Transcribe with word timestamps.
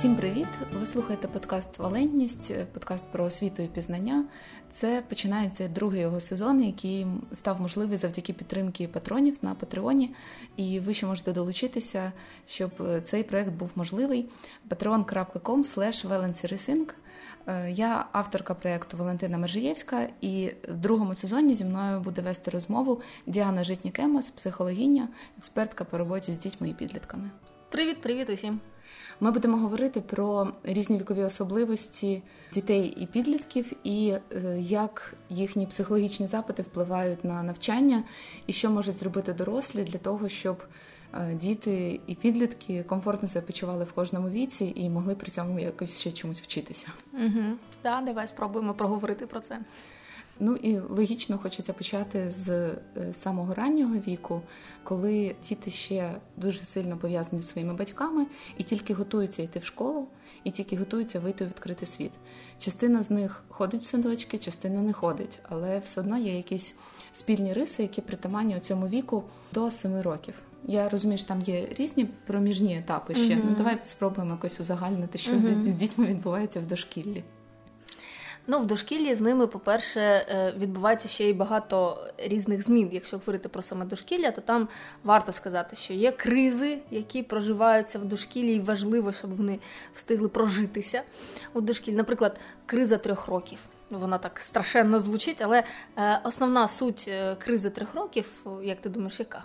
Всім 0.00 0.16
привіт! 0.16 0.46
Ви 0.80 0.86
слухаєте 0.86 1.28
подкаст 1.28 1.78
Валентність, 1.78 2.52
подкаст 2.72 3.04
про 3.12 3.24
освіту 3.24 3.62
і 3.62 3.66
пізнання. 3.66 4.24
Це 4.70 5.02
починається 5.08 5.68
другий 5.68 6.00
його 6.00 6.20
сезон, 6.20 6.64
який 6.64 7.06
став 7.32 7.60
можливий 7.60 7.98
завдяки 7.98 8.32
підтримки 8.32 8.88
патронів 8.88 9.38
на 9.42 9.54
Патреоні. 9.54 10.14
І 10.56 10.80
ви 10.80 10.94
ще 10.94 11.06
можете 11.06 11.32
долучитися, 11.32 12.12
щоб 12.46 12.70
цей 13.02 13.22
проект 13.22 13.52
був 13.52 13.70
можливий. 13.74 14.28
patreon.com 14.68 15.76
slash 15.76 16.92
Я 17.68 18.06
авторка 18.12 18.54
проєкту 18.54 18.96
Валентина 18.96 19.38
Мержиєвська, 19.38 20.08
і 20.20 20.52
в 20.68 20.76
другому 20.76 21.14
сезоні 21.14 21.54
зі 21.54 21.64
мною 21.64 22.00
буде 22.00 22.22
вести 22.22 22.50
розмову 22.50 23.00
Діана 23.26 23.64
Житнікемас, 23.64 24.30
психологиня, 24.30 25.08
експертка 25.38 25.84
по 25.84 25.98
роботі 25.98 26.32
з 26.32 26.38
дітьми 26.38 26.68
і 26.68 26.74
підлітками. 26.74 27.30
Привіт, 27.70 28.02
привіт 28.02 28.30
усім! 28.30 28.60
Ми 29.20 29.30
будемо 29.30 29.56
говорити 29.56 30.00
про 30.00 30.52
різні 30.64 30.98
вікові 30.98 31.22
особливості 31.22 32.22
дітей 32.52 32.94
і 33.00 33.06
підлітків, 33.06 33.72
і 33.84 34.14
е, 34.32 34.58
як 34.60 35.14
їхні 35.28 35.66
психологічні 35.66 36.26
запити 36.26 36.62
впливають 36.62 37.24
на 37.24 37.42
навчання, 37.42 38.02
і 38.46 38.52
що 38.52 38.70
можуть 38.70 38.96
зробити 38.96 39.32
дорослі 39.32 39.84
для 39.84 39.98
того, 39.98 40.28
щоб 40.28 40.62
е, 41.14 41.34
діти 41.34 42.00
і 42.06 42.14
підлітки 42.14 42.82
комфортно 42.82 43.28
себе 43.28 43.46
почували 43.46 43.84
в 43.84 43.92
кожному 43.92 44.28
віці 44.28 44.72
і 44.76 44.90
могли 44.90 45.14
при 45.14 45.30
цьому 45.30 45.60
якось 45.60 45.98
ще 45.98 46.12
чомусь 46.12 46.40
вчитися. 46.40 46.86
Угу. 47.12 47.44
Так, 47.82 48.04
давай 48.04 48.26
спробуємо 48.26 48.74
проговорити 48.74 49.26
про 49.26 49.40
це. 49.40 49.58
Ну 50.42 50.56
і 50.56 50.78
логічно 50.78 51.38
хочеться 51.38 51.72
почати 51.72 52.30
з 52.30 52.48
е, 52.48 52.78
самого 53.12 53.54
раннього 53.54 53.94
віку, 53.94 54.42
коли 54.84 55.34
діти 55.48 55.70
ще 55.70 56.14
дуже 56.36 56.60
сильно 56.60 56.96
пов'язані 56.96 57.42
з 57.42 57.48
своїми 57.48 57.74
батьками 57.74 58.26
і 58.58 58.62
тільки 58.62 58.94
готуються 58.94 59.42
йти 59.42 59.58
в 59.58 59.64
школу, 59.64 60.06
і 60.44 60.50
тільки 60.50 60.76
готуються 60.76 61.20
вийти 61.20 61.44
у 61.44 61.48
відкритий 61.48 61.86
світ. 61.86 62.12
Частина 62.58 63.02
з 63.02 63.10
них 63.10 63.44
ходить 63.48 63.82
в 63.82 63.86
садочки, 63.86 64.38
частина 64.38 64.82
не 64.82 64.92
ходить, 64.92 65.38
але 65.48 65.78
все 65.78 66.00
одно 66.00 66.18
є 66.18 66.36
якісь 66.36 66.74
спільні 67.12 67.52
риси, 67.52 67.82
які 67.82 68.00
притаманні 68.00 68.56
у 68.56 68.60
цьому 68.60 68.88
віку 68.88 69.24
до 69.52 69.70
семи 69.70 70.02
років. 70.02 70.34
Я 70.64 70.88
розумію, 70.88 71.18
що 71.18 71.28
там 71.28 71.42
є 71.42 71.68
різні 71.78 72.04
проміжні 72.04 72.78
етапи 72.78 73.14
ще. 73.14 73.22
Mm-hmm. 73.22 73.42
Ну 73.44 73.54
давай 73.56 73.78
спробуємо 73.82 74.32
якось 74.32 74.60
узагальнити, 74.60 75.18
що 75.18 75.32
mm-hmm. 75.32 75.70
з 75.70 75.74
дітьми 75.74 76.06
відбувається 76.06 76.60
в 76.60 76.66
дошкіллі. 76.66 77.24
Ну, 78.46 78.60
в 78.60 78.66
дошкіллі 78.66 79.14
з 79.14 79.20
ними, 79.20 79.46
по-перше, 79.46 80.00
е, 80.00 80.54
відбувається 80.58 81.08
ще 81.08 81.28
й 81.28 81.32
багато 81.32 81.98
різних 82.18 82.62
змін. 82.62 82.88
Якщо 82.92 83.18
говорити 83.18 83.48
про 83.48 83.62
саме 83.62 83.84
дошкілля, 83.84 84.30
то 84.30 84.40
там 84.40 84.68
варто 85.04 85.32
сказати, 85.32 85.76
що 85.76 85.92
є 85.92 86.12
кризи, 86.12 86.78
які 86.90 87.22
проживаються 87.22 87.98
в 87.98 88.04
дошкіллі, 88.04 88.54
і 88.54 88.60
важливо, 88.60 89.12
щоб 89.12 89.36
вони 89.36 89.58
встигли 89.94 90.28
прожитися 90.28 91.02
у 91.52 91.60
дошкіллі. 91.60 91.96
Наприклад, 91.96 92.40
криза 92.66 92.98
трьох 92.98 93.28
років. 93.28 93.58
Вона 93.90 94.18
так 94.18 94.40
страшенно 94.40 95.00
звучить, 95.00 95.42
але 95.42 95.64
е, 95.98 96.20
основна 96.24 96.68
суть 96.68 97.04
е, 97.08 97.36
кризи 97.36 97.70
трьох 97.70 97.94
років, 97.94 98.46
як 98.62 98.80
ти 98.80 98.88
думаєш, 98.88 99.20
яка? 99.20 99.44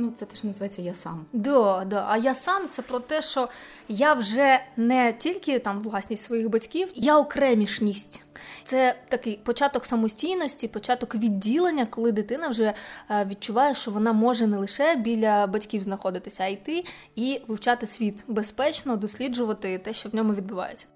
Ну, 0.00 0.10
це 0.10 0.24
теж 0.24 0.44
називається 0.44 0.82
я 0.82 0.94
сам. 0.94 1.26
Да, 1.32 1.84
да. 1.86 2.06
А 2.08 2.16
я 2.16 2.34
сам 2.34 2.68
це 2.68 2.82
про 2.82 3.00
те, 3.00 3.22
що 3.22 3.48
я 3.88 4.14
вже 4.14 4.60
не 4.76 5.12
тільки 5.12 5.58
там 5.58 5.82
власність 5.82 6.22
своїх 6.24 6.48
батьків, 6.48 6.88
я 6.94 7.18
окремішність. 7.18 8.24
Це 8.64 8.96
такий 9.08 9.40
початок 9.44 9.86
самостійності, 9.86 10.68
початок 10.68 11.14
відділення, 11.14 11.86
коли 11.86 12.12
дитина 12.12 12.48
вже 12.48 12.74
е, 13.10 13.24
відчуває, 13.30 13.74
що 13.74 13.90
вона 13.90 14.12
може 14.12 14.46
не 14.46 14.56
лише 14.56 14.96
біля 14.96 15.46
батьків 15.46 15.82
знаходитися, 15.82 16.42
а 16.42 16.46
йти 16.46 16.84
і 17.16 17.40
вивчати 17.48 17.86
світ 17.86 18.24
безпечно, 18.28 18.96
досліджувати 18.96 19.78
те, 19.78 19.92
що 19.92 20.08
в 20.08 20.14
ньому 20.14 20.34
відбувається. 20.34 20.86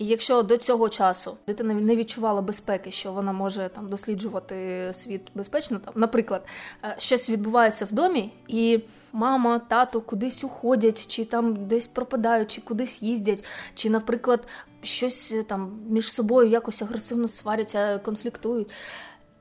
І 0.00 0.06
якщо 0.06 0.42
до 0.42 0.56
цього 0.56 0.88
часу 0.88 1.36
дитина 1.46 1.74
не 1.74 1.96
відчувала 1.96 2.42
безпеки, 2.42 2.90
що 2.90 3.12
вона 3.12 3.32
може 3.32 3.70
там 3.74 3.88
досліджувати 3.88 4.90
світ 4.94 5.22
безпечно, 5.34 5.78
там, 5.78 5.94
наприклад, 5.96 6.46
е, 6.84 6.94
щось 6.98 7.30
відбувається 7.30 7.84
в 7.84 7.92
домі, 7.92 8.32
і 8.48 8.80
мама, 9.12 9.58
тато 9.58 10.00
кудись 10.00 10.44
уходять, 10.44 11.06
чи 11.06 11.24
там 11.24 11.66
десь 11.66 11.86
пропадають, 11.86 12.50
чи 12.50 12.60
кудись 12.60 13.02
їздять, 13.02 13.44
чи, 13.74 13.90
наприклад, 13.90 14.46
щось 14.82 15.32
е, 15.32 15.42
там 15.42 15.78
між 15.88 16.12
собою 16.12 16.50
якось 16.50 16.82
агресивно 16.82 17.28
сваряться, 17.28 17.98
конфліктують. 17.98 18.70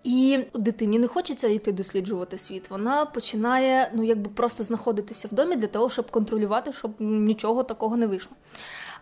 І 0.03 0.39
дитині 0.53 0.99
не 0.99 1.07
хочеться 1.07 1.47
йти 1.47 1.71
досліджувати 1.71 2.37
світ. 2.37 2.69
Вона 2.69 3.05
починає 3.05 3.91
ну 3.93 4.03
якби 4.03 4.29
просто 4.29 4.63
знаходитися 4.63 5.27
в 5.27 5.33
домі 5.33 5.55
для 5.55 5.67
того, 5.67 5.89
щоб 5.89 6.11
контролювати, 6.11 6.73
щоб 6.73 6.91
нічого 6.99 7.63
такого 7.63 7.97
не 7.97 8.07
вийшло. 8.07 8.31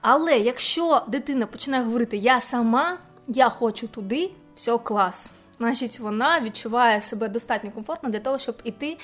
Але 0.02 0.40
якщо 0.40 1.02
дитина 1.08 1.46
починає 1.46 1.84
говорити 1.84 2.18
Я 2.18 2.42
сама, 2.42 2.98
я 3.28 3.50
хочу 3.50 3.88
туди, 3.88 4.32
все 4.56 4.78
клас. 4.78 5.32
Значить, 5.60 6.00
вона 6.00 6.40
відчуває 6.40 7.02
себе 7.02 7.30
достатньо 7.30 7.72
комфортно 7.72 8.10
для 8.10 8.20
того, 8.20 8.40
щоб 8.40 8.56
іти 8.64 8.98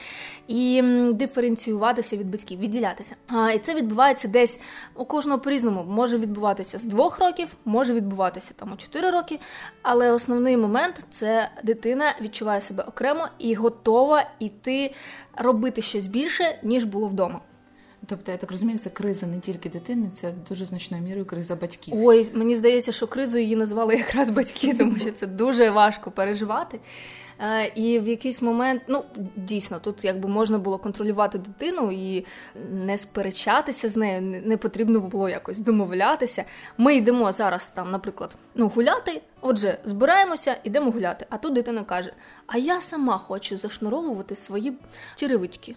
і 0.48 0.82
диференціюватися 1.14 2.18
від 2.18 2.32
батьків, 2.32 2.60
відділятися. 2.60 3.16
А, 3.28 3.52
І 3.52 3.60
це 3.60 3.76
відбувається 3.76 4.28
десь 4.28 4.60
у 4.96 5.06
кожного 5.06 5.40
по-різному. 5.40 5.84
Може 5.84 6.18
відбуватися 6.18 6.80
з 6.80 6.84
двох 6.84 7.20
років, 7.20 7.48
може 7.66 7.94
відбуватися 7.94 8.54
там 8.56 8.74
у 8.74 8.78
чотири 8.78 9.10
роки. 9.10 9.40
Але 9.82 10.12
основний 10.12 10.58
момент 10.58 11.06
це 11.12 11.50
дитина 11.64 12.16
відчуває 12.22 12.62
себе 12.62 12.84
окремо 12.84 13.28
і 13.40 13.54
готова 13.54 14.30
йти 14.40 14.94
робити 15.38 15.82
щось 15.82 16.08
більше, 16.08 16.60
ніж 16.64 16.84
було 16.84 17.08
вдома. 17.08 17.40
Тобто, 18.08 18.32
я 18.32 18.38
так 18.38 18.52
розумію, 18.52 18.80
це 18.80 18.90
криза 18.90 19.28
не 19.28 19.40
тільки 19.40 19.70
дитини, 19.70 20.10
це 20.10 20.34
дуже 20.50 20.66
значною 20.66 21.04
мірою 21.04 21.26
криза 21.26 21.56
батьків. 21.56 21.94
Ой, 21.98 22.30
мені 22.34 22.56
здається, 22.56 22.92
що 22.92 23.08
кризою 23.08 23.44
її 23.44 23.56
назвали 23.56 23.96
якраз 23.96 24.30
батьки, 24.30 24.74
тому 24.74 24.98
що 24.98 25.12
це 25.12 25.28
дуже 25.28 25.70
важко 25.70 26.12
переживати. 26.12 26.80
Е, 27.40 27.72
і 27.76 28.00
в 28.00 28.08
якийсь 28.08 28.42
момент, 28.42 28.82
ну 28.88 29.04
дійсно, 29.36 29.80
тут 29.80 30.06
якби 30.06 30.30
можна 30.30 30.58
було 30.58 30.78
контролювати 30.78 31.38
дитину 31.38 31.92
і 31.92 32.26
не 32.72 32.98
сперечатися 32.98 33.90
з 33.90 33.98
нею, 33.98 34.22
не 34.46 34.58
потрібно 34.58 35.00
було 35.00 35.30
якось 35.30 35.60
домовлятися. 35.60 36.44
Ми 36.78 36.96
йдемо 36.96 37.32
зараз 37.32 37.70
там, 37.70 37.92
наприклад, 37.92 38.30
ну 38.56 38.68
гуляти. 38.68 39.22
Отже, 39.46 39.78
збираємося, 39.84 40.58
йдемо 40.64 40.92
гуляти. 40.92 41.26
А 41.30 41.38
тут 41.38 41.54
дитина 41.54 41.84
каже: 41.84 42.14
А 42.48 42.58
я 42.58 42.82
сама 42.82 43.18
хочу 43.18 43.58
зашнуровувати 43.58 44.36
свої 44.36 44.74
черевички. 45.16 45.76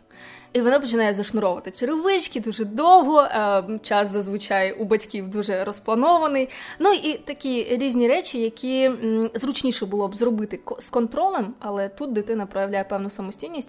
І 0.53 0.61
вона 0.61 0.81
починає 0.81 1.15
зашнуровувати 1.15 1.71
черевички 1.71 2.41
дуже 2.41 2.65
довго. 2.65 3.21
Е, 3.21 3.65
час 3.83 4.13
зазвичай 4.13 4.73
у 4.73 4.85
батьків 4.85 5.29
дуже 5.29 5.65
розпланований. 5.65 6.49
Ну 6.79 6.93
і 6.93 7.19
такі 7.19 7.65
різні 7.71 8.09
речі, 8.09 8.41
які 8.41 8.91
зручніше 9.35 9.87
було 9.87 10.09
б 10.09 10.17
зробити 10.17 10.61
з 10.79 10.91
контролем, 10.91 11.55
але 11.61 11.89
тут 11.89 12.13
дитина 12.13 12.47
проявляє 12.47 12.85
певну 12.85 13.11
самостійність. 13.11 13.69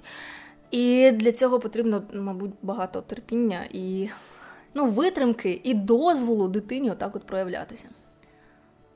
І 0.72 1.12
для 1.12 1.32
цього 1.32 1.60
потрібно, 1.60 2.04
мабуть, 2.14 2.52
багато 2.62 3.02
терпіння 3.02 3.64
і 3.72 4.10
ну, 4.74 4.90
витримки 4.90 5.62
і 5.64 5.74
дозволу 5.74 6.48
дитині 6.48 6.92
отак 6.92 7.16
от 7.16 7.24
проявлятися. 7.24 7.86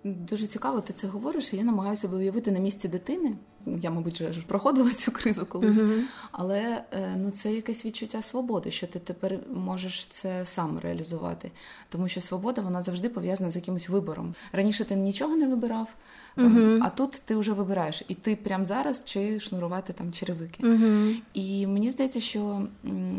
Дуже 0.03 0.47
цікаво, 0.47 0.81
ти 0.81 0.93
це 0.93 1.07
говориш. 1.07 1.53
і 1.53 1.57
Я 1.57 1.63
намагаюся 1.63 2.07
уявити 2.07 2.51
на 2.51 2.59
місці 2.59 2.87
дитини. 2.87 3.35
Я, 3.65 3.91
мабуть, 3.91 4.21
вже 4.21 4.41
проходила 4.41 4.89
цю 4.93 5.11
кризу 5.11 5.45
колись, 5.45 5.77
uh-huh. 5.77 6.01
але 6.31 6.83
е, 6.91 7.15
ну 7.17 7.31
це 7.31 7.53
якесь 7.53 7.85
відчуття 7.85 8.21
свободи, 8.21 8.71
що 8.71 8.87
ти 8.87 8.99
тепер 8.99 9.39
можеш 9.53 10.05
це 10.05 10.45
сам 10.45 10.79
реалізувати. 10.79 11.51
Тому 11.89 12.07
що 12.07 12.21
свобода 12.21 12.61
вона 12.61 12.83
завжди 12.83 13.09
пов'язана 13.09 13.51
з 13.51 13.55
якимось 13.55 13.89
вибором. 13.89 14.35
Раніше 14.51 14.85
ти 14.85 14.95
нічого 14.95 15.35
не 15.35 15.47
вибирав, 15.47 15.87
там, 16.35 16.57
uh-huh. 16.57 16.79
а 16.81 16.89
тут 16.89 17.21
ти 17.25 17.35
вже 17.35 17.53
вибираєш 17.53 18.03
і 18.07 18.13
ти 18.13 18.35
прямо 18.35 18.65
зараз 18.65 19.03
чи 19.05 19.39
шнурувати 19.39 19.93
там 19.93 20.11
черевики. 20.11 20.63
Uh-huh. 20.63 21.15
І 21.33 21.67
мені 21.67 21.91
здається, 21.91 22.19
що 22.21 22.67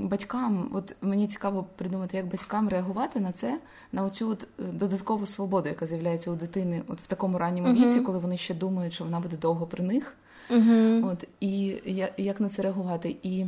батькам, 0.03 0.71
от 0.75 0.97
мені 1.03 1.29
цікаво 1.29 1.67
придумати, 1.77 2.17
як 2.17 2.27
батькам 2.27 2.69
реагувати 2.69 3.21
на 3.21 3.33
це, 3.33 3.59
на 3.93 4.05
оцю 4.05 4.29
от 4.29 4.49
е, 4.61 4.63
додаткову 4.73 5.27
свободу, 5.27 5.69
яка 5.69 5.87
з'являється 5.87 6.31
у 6.31 6.35
дитини, 6.35 6.83
от 6.89 7.01
в 7.01 7.07
такому 7.07 7.39
ранньому 7.39 7.75
віці, 7.75 8.01
коли 8.01 8.19
вони 8.19 8.37
ще 8.37 8.55
думають, 8.55 8.93
що 8.93 9.05
вона 9.05 9.21
буде 9.21 9.37
довго 9.37 9.67
при 9.67 9.85
них. 9.85 10.17
Uh-huh. 10.51 11.07
От 11.13 11.29
і 11.41 11.77
я, 11.85 12.09
як 12.17 12.41
на 12.41 12.49
це 12.49 12.63
реагувати? 12.63 13.17
І 13.23 13.47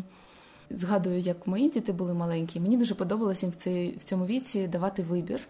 згадую, 0.71 1.21
як 1.21 1.47
мої 1.47 1.69
діти 1.69 1.93
були 1.93 2.15
маленькі. 2.15 2.61
Мені 2.61 2.77
дуже 2.77 2.95
подобалося 2.95 3.47
їм 3.47 3.53
в 3.53 3.55
цей 3.55 3.97
в 3.99 4.05
цьому 4.05 4.27
віці 4.27 4.67
давати 4.67 5.03
вибір. 5.03 5.41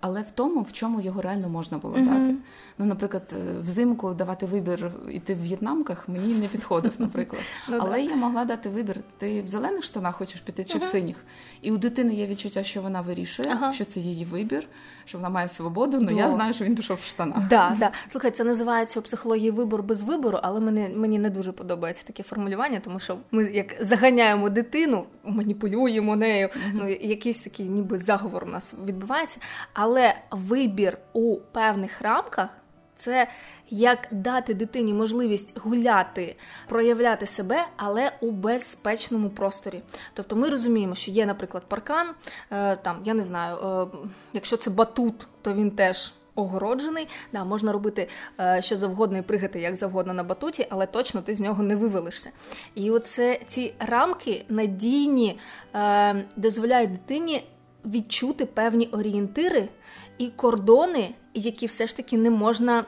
але 0.00 0.22
в 0.22 0.30
тому, 0.30 0.62
в 0.62 0.72
чому 0.72 1.00
його 1.00 1.22
реально 1.22 1.48
можна 1.48 1.78
було 1.78 1.96
mm-hmm. 1.96 2.24
дати. 2.24 2.34
Ну, 2.78 2.86
наприклад, 2.86 3.22
е, 3.32 3.60
взимку 3.60 4.14
давати 4.14 4.46
вибір 4.46 4.92
іти 5.10 5.34
в 5.34 5.42
в'єтнамках 5.42 6.08
мені 6.08 6.34
не 6.34 6.48
підходив, 6.48 6.94
наприклад. 6.98 7.42
Ну 7.68 7.76
але 7.80 8.02
я 8.02 8.16
могла 8.16 8.44
дати 8.44 8.68
вибір. 8.68 9.00
Ти 9.16 9.42
в 9.42 9.48
зелених 9.48 9.84
штанах 9.84 10.16
хочеш 10.16 10.40
піти 10.40 10.64
чи 10.64 10.78
в 10.78 10.84
синіх? 10.84 11.24
І 11.62 11.72
у 11.72 11.76
дитини 11.76 12.14
є 12.14 12.26
відчуття, 12.26 12.62
що 12.62 12.82
вона 12.82 13.00
вирішує, 13.00 13.58
що 13.74 13.84
це 13.84 14.00
її 14.00 14.24
вибір, 14.24 14.66
що 15.08 15.18
вона 15.18 15.30
має 15.30 15.48
свободу. 15.48 16.06
але 16.08 16.14
я 16.14 16.30
знаю, 16.30 16.52
що 16.52 16.64
він 16.64 16.74
пішов 16.74 16.96
в 16.96 17.04
штанах. 17.04 17.48
Да, 17.48 17.76
да. 17.78 17.90
Слухай, 18.12 18.30
це 18.30 18.44
називається 18.44 19.00
у 19.00 19.02
психології 19.02 19.50
вибор 19.50 19.82
без 19.82 20.02
вибору, 20.02 20.38
але 20.42 20.60
мені 20.60 20.88
мені 20.96 21.18
не 21.18 21.30
дуже 21.30 21.52
подобається 21.52 22.02
таке 22.06 22.22
формулювання, 22.22 22.80
тому 22.84 23.00
що 23.00 23.16
ми 23.30 23.44
як 23.44 23.74
заганяємо 23.80 24.48
дитину, 24.48 25.04
маніпулюємо 25.24 26.16
нею. 26.16 26.46
Mm-hmm. 26.46 26.70
Ну 26.74 26.88
якийсь 26.88 27.40
такий, 27.40 27.66
ніби 27.66 27.98
заговор 27.98 28.44
у 28.44 28.50
нас 28.50 28.74
відбувається. 28.84 29.38
Але 29.72 30.14
вибір 30.30 30.98
у 31.12 31.36
певних 31.36 32.02
рамках. 32.02 32.48
Це 32.98 33.28
як 33.70 34.08
дати 34.10 34.54
дитині 34.54 34.94
можливість 34.94 35.58
гуляти, 35.58 36.36
проявляти 36.68 37.26
себе, 37.26 37.66
але 37.76 38.12
у 38.20 38.30
безпечному 38.30 39.30
просторі. 39.30 39.82
Тобто 40.14 40.36
ми 40.36 40.48
розуміємо, 40.48 40.94
що 40.94 41.10
є, 41.10 41.26
наприклад, 41.26 41.62
паркан, 41.68 42.06
е, 42.50 42.76
там 42.76 42.96
я 43.04 43.14
не 43.14 43.22
знаю, 43.22 43.56
е, 43.56 43.86
якщо 44.32 44.56
це 44.56 44.70
батут, 44.70 45.26
то 45.42 45.52
він 45.52 45.70
теж. 45.70 46.12
Огороджений, 46.34 47.08
да, 47.32 47.44
можна 47.44 47.72
робити 47.72 48.08
е, 48.40 48.62
що 48.62 48.76
завгодно 48.76 49.18
і 49.18 49.22
пригати 49.22 49.60
як 49.60 49.76
завгодно 49.76 50.12
на 50.12 50.24
батуті, 50.24 50.66
але 50.70 50.86
точно 50.86 51.22
ти 51.22 51.34
з 51.34 51.40
нього 51.40 51.62
не 51.62 51.76
вивелишся. 51.76 52.30
І 52.74 52.90
оце 52.90 53.40
ці 53.46 53.74
рамки 53.78 54.44
надійні 54.48 55.38
дозволяють 56.36 56.92
дитині 56.92 57.44
відчути 57.84 58.46
певні 58.46 58.86
орієнтири 58.86 59.68
і 60.18 60.28
кордони, 60.28 61.14
які 61.38 61.66
все 61.66 61.86
ж 61.86 61.96
таки 61.96 62.16
не 62.16 62.30
можна 62.30 62.84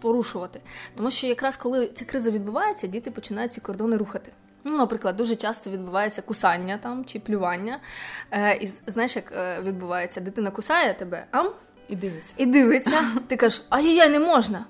порушувати. 0.00 0.60
Тому 0.96 1.10
що 1.10 1.26
якраз 1.26 1.56
коли 1.56 1.90
ця 1.94 2.04
криза 2.04 2.30
відбувається, 2.30 2.86
діти 2.86 3.10
починають 3.10 3.52
ці 3.52 3.60
кордони 3.60 3.96
рухати. 3.96 4.32
Ну, 4.64 4.76
Наприклад, 4.76 5.16
дуже 5.16 5.36
часто 5.36 5.70
відбувається 5.70 6.22
кусання 6.22 6.78
там 6.78 7.04
чи 7.04 7.20
плювання. 7.20 7.80
Е, 8.30 8.56
І 8.56 8.70
знаєш, 8.86 9.16
як 9.16 9.32
е, 9.36 9.62
відбувається? 9.62 10.20
Дитина 10.20 10.50
кусає 10.50 10.94
тебе, 10.94 11.26
ам? 11.30 11.50
І 11.88 11.96
дивиться. 11.96 12.34
І 12.36 12.46
дивиться. 12.46 13.02
Ти 13.26 13.36
кажеш, 13.36 13.62
ай-яй, 13.68 14.08
не 14.08 14.18
можна. 14.18 14.64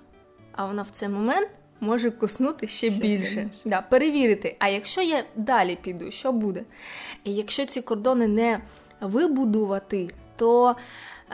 А 0.52 0.66
вона 0.66 0.82
в 0.82 0.90
цей 0.90 1.08
момент 1.08 1.48
може 1.80 2.10
куснути 2.10 2.66
ще, 2.66 2.90
ще 2.90 3.00
більше. 3.00 3.50
Да, 3.64 3.80
Перевірити. 3.80 4.56
А 4.58 4.68
якщо 4.68 5.00
я 5.00 5.24
далі 5.36 5.78
піду, 5.82 6.10
що 6.10 6.32
буде? 6.32 6.62
І 7.24 7.34
якщо 7.34 7.66
ці 7.66 7.80
кордони 7.80 8.26
не 8.26 8.60
вибудувати, 9.00 10.10
то 10.36 10.76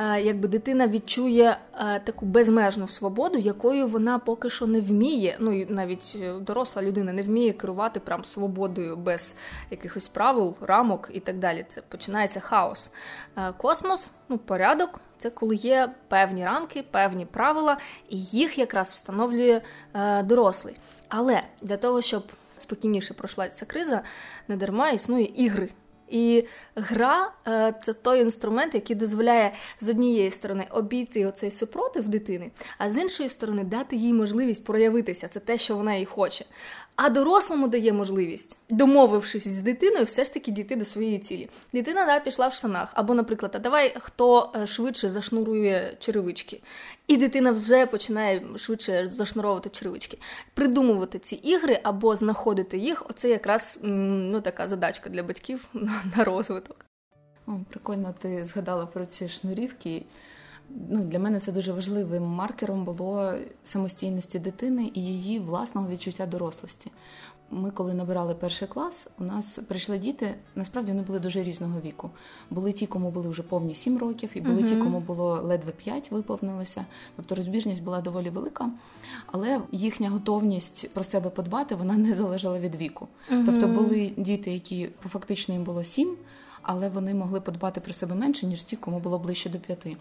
якби 0.01 0.49
дитина 0.49 0.89
відчує 0.89 1.57
е, 1.75 2.01
таку 2.01 2.27
безмежну 2.27 2.89
свободу, 2.89 3.39
якою 3.39 3.87
вона 3.87 4.19
поки 4.19 4.51
що 4.51 4.67
не 4.67 4.81
вміє. 4.81 5.37
Ну 5.41 5.61
і 5.61 5.67
навіть 5.67 6.17
е, 6.21 6.33
доросла 6.33 6.83
людина 6.83 7.13
не 7.13 7.23
вміє 7.23 7.53
керувати 7.53 8.01
прям 8.01 8.25
свободою 8.25 8.97
без 8.97 9.37
якихось 9.71 10.09
правил, 10.09 10.57
рамок 10.61 11.09
і 11.13 11.21
так 11.21 11.39
далі. 11.39 11.67
Це 11.69 11.83
починається 11.89 12.41
хаос. 12.41 12.91
Космос, 13.57 14.11
ну 14.29 14.39
порядок. 14.39 15.01
Це 15.19 15.31
коли 15.31 15.55
є 15.55 15.91
певні 16.09 16.45
рамки, 16.45 16.85
певні 16.91 17.27
правила, 17.27 17.77
і 18.09 18.23
їх 18.23 18.59
якраз 18.59 18.93
встановлює 18.93 19.61
дорослий. 20.25 20.77
Але 21.09 21.43
для 21.63 21.77
того, 21.77 22.03
щоб 22.03 22.23
спокійніше 22.57 23.15
пройшла 23.15 23.49
ця 23.49 23.67
криза, 23.67 24.03
не 24.49 24.57
дарма 24.57 24.91
існує 24.91 25.25
ігри. 25.25 25.71
І 26.09 26.45
гра 26.77 27.33
е, 27.47 27.75
це 27.83 27.93
той 27.93 28.21
інструмент, 28.21 28.75
який 28.75 28.97
дозволяє 28.97 29.53
з 29.81 29.89
однієї 29.89 30.31
сторони 30.31 30.67
обійти 30.71 31.27
оцей 31.27 31.51
супротив 31.51 32.09
дитини, 32.09 32.51
а 32.79 32.91
з 32.91 32.97
іншої 32.97 33.29
сторони 33.29 33.65
дати 33.65 33.97
їй 33.97 34.13
можливість 34.13 34.65
проявитися. 34.65 35.29
Це 35.29 35.41
те, 35.41 35.59
що 35.59 35.77
вона 35.77 35.95
і 35.95 36.05
хоче 36.05 36.45
а 36.97 37.09
дорослому 37.09 37.69
дає 37.69 37.93
можливість, 37.93 38.57
домовившись 38.71 39.49
з 39.49 39.61
дитиною, 39.61 40.05
все 40.05 40.25
ж 40.25 40.35
таки 40.35 40.51
дійти 40.51 40.77
до 40.77 40.85
своєї 40.85 41.19
цілі. 41.19 41.49
Дитина 41.73 42.07
да, 42.07 42.21
пішла 42.21 42.49
в 42.49 42.55
штанах, 42.55 42.93
або, 42.95 43.15
наприклад, 43.15 43.53
а 43.55 43.59
давай 43.59 43.95
хто 44.01 44.53
е, 44.57 44.67
швидше 44.67 45.11
зашнурує 45.11 45.97
черевички, 45.99 46.61
і 47.07 47.17
дитина 47.17 47.53
вже 47.53 47.87
починає 47.87 48.43
швидше 48.57 49.07
зашнуровувати 49.07 49.71
черевички. 49.71 50.19
Придумувати 50.55 51.19
ці 51.19 51.35
ігри 51.35 51.81
або 51.83 52.17
знаходити 52.17 52.79
їх 52.79 53.11
оце 53.11 53.29
якраз 53.29 53.79
ну, 53.83 54.41
така 54.41 54.69
задачка 54.69 55.11
для 55.11 55.23
батьків 55.23 55.69
на 56.17 56.25
розвиток. 56.25 56.87
Прикольно, 57.71 58.15
ти 58.19 58.45
згадала 58.45 58.87
про 58.87 59.07
ці 59.07 59.29
шнурівки 59.29 60.03
ну, 60.91 61.05
для 61.05 61.19
мене 61.19 61.41
це 61.41 61.53
дуже 61.53 61.73
важливим 61.73 62.23
маркером 62.23 62.85
було 62.85 63.33
самостійності 63.65 64.39
дитини 64.39 64.91
і 64.95 65.01
її 65.03 65.39
власного 65.39 65.89
відчуття 65.89 66.27
дорослості. 66.27 66.91
Ми, 67.51 67.71
коли 67.71 67.95
набирали 67.95 68.35
перший 68.35 68.69
клас, 68.69 69.09
у 69.19 69.25
нас 69.25 69.59
прийшли 69.69 69.99
діти. 69.99 70.35
Насправді 70.55 70.93
вони 70.93 71.03
були 71.03 71.19
дуже 71.19 71.43
різного 71.43 71.81
віку. 71.81 72.11
Були 72.51 72.73
ті, 72.73 72.87
кому 72.87 73.11
були 73.11 73.29
вже 73.29 73.43
повні 73.43 73.75
сім 73.75 73.99
років, 73.99 74.31
і 74.35 74.41
були 74.41 74.63
uh 74.63 74.69
ті, 74.69 74.77
кому 74.77 75.01
було 75.01 75.41
ледве 75.45 75.73
п'ять 75.73 76.11
виповнилося. 76.11 76.87
Тобто 77.17 77.35
розбіжність 77.35 77.83
була 77.83 78.01
доволі 78.01 78.31
велика, 78.31 78.71
але 79.27 79.61
їхня 79.73 80.11
готовність 80.11 80.91
про 80.93 81.05
себе 81.05 81.31
подбати 81.31 81.75
вона 81.75 81.97
не 81.97 82.15
залежала 82.15 82.59
від 82.59 82.77
віку. 82.77 83.09
uh 83.31 83.47
Тобто 83.47 83.69
були 83.69 84.13
діти, 84.17 84.53
які 84.53 84.89
фактично 85.09 85.55
їм 85.55 85.65
було 85.65 85.85
сім, 85.85 86.17
але 86.63 86.89
вони 86.89 87.15
могли 87.15 87.41
подбати 87.41 87.81
про 87.81 87.93
себе 87.93 88.15
менше 88.15 88.47
ніж 88.47 88.63
ті, 88.63 88.77
кому 88.77 88.99
було 88.99 89.19
ближче 89.19 89.51
до 89.51 89.59
п'яти. 89.59 89.97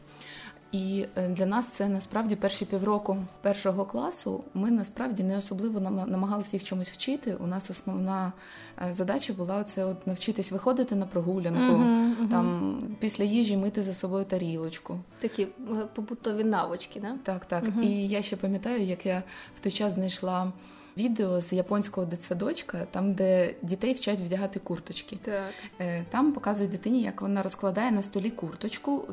І 0.72 1.06
е, 1.16 1.28
для 1.28 1.46
нас 1.46 1.68
це 1.68 1.90
насправді 1.90 2.36
перші 2.36 2.66
півроку 2.66 3.18
першого 3.42 3.86
класу. 3.86 4.44
Ми 4.54 4.72
насправді 4.72 5.24
не 5.24 5.38
особливо 5.38 5.80
намагалися 5.80 6.50
їх 6.54 6.64
чомусь 6.64 6.90
вчити. 6.90 7.36
У 7.36 7.48
нас 7.48 7.70
основна 7.70 8.34
е, 8.82 8.94
задача 8.94 9.34
була 9.34 9.64
це 9.64 9.86
от 9.86 10.08
навчитись 10.08 10.52
виходити 10.52 10.96
на 10.96 11.06
прогулянку, 11.06 11.60
uh-huh, 11.60 12.30
там 12.30 12.78
після 13.00 13.24
їжі 13.24 13.58
мити 13.58 13.84
за 13.84 13.94
собою 13.94 14.26
тарілочку. 14.26 15.00
Такі 15.20 15.44
е, 15.44 15.48
побутові 15.96 16.44
навички, 16.44 17.00
да? 17.00 17.16
так, 17.24 17.46
так. 17.46 17.64
Uh-huh. 17.64 17.82
І 17.82 18.08
я 18.08 18.22
ще 18.22 18.36
пам'ятаю, 18.36 18.84
як 18.84 19.06
я 19.06 19.24
в 19.56 19.60
той 19.60 19.72
час 19.72 19.94
знайшла 19.94 20.52
відео 20.98 21.42
з 21.42 21.54
японського 21.54 22.08
дитсадочка, 22.08 22.88
там, 22.92 23.14
де 23.14 23.54
дітей 23.62 23.94
вчать 23.94 24.20
вдягати 24.20 24.60
курточки. 24.60 25.18
Так. 25.22 25.44
Е, 25.80 26.06
там 26.10 26.34
показують 26.34 26.72
дитині, 26.72 27.02
як 27.02 27.22
вона 27.22 27.44
розкладає 27.44 27.92
на 27.92 28.02
столі 28.02 28.30
курточку 28.30 29.08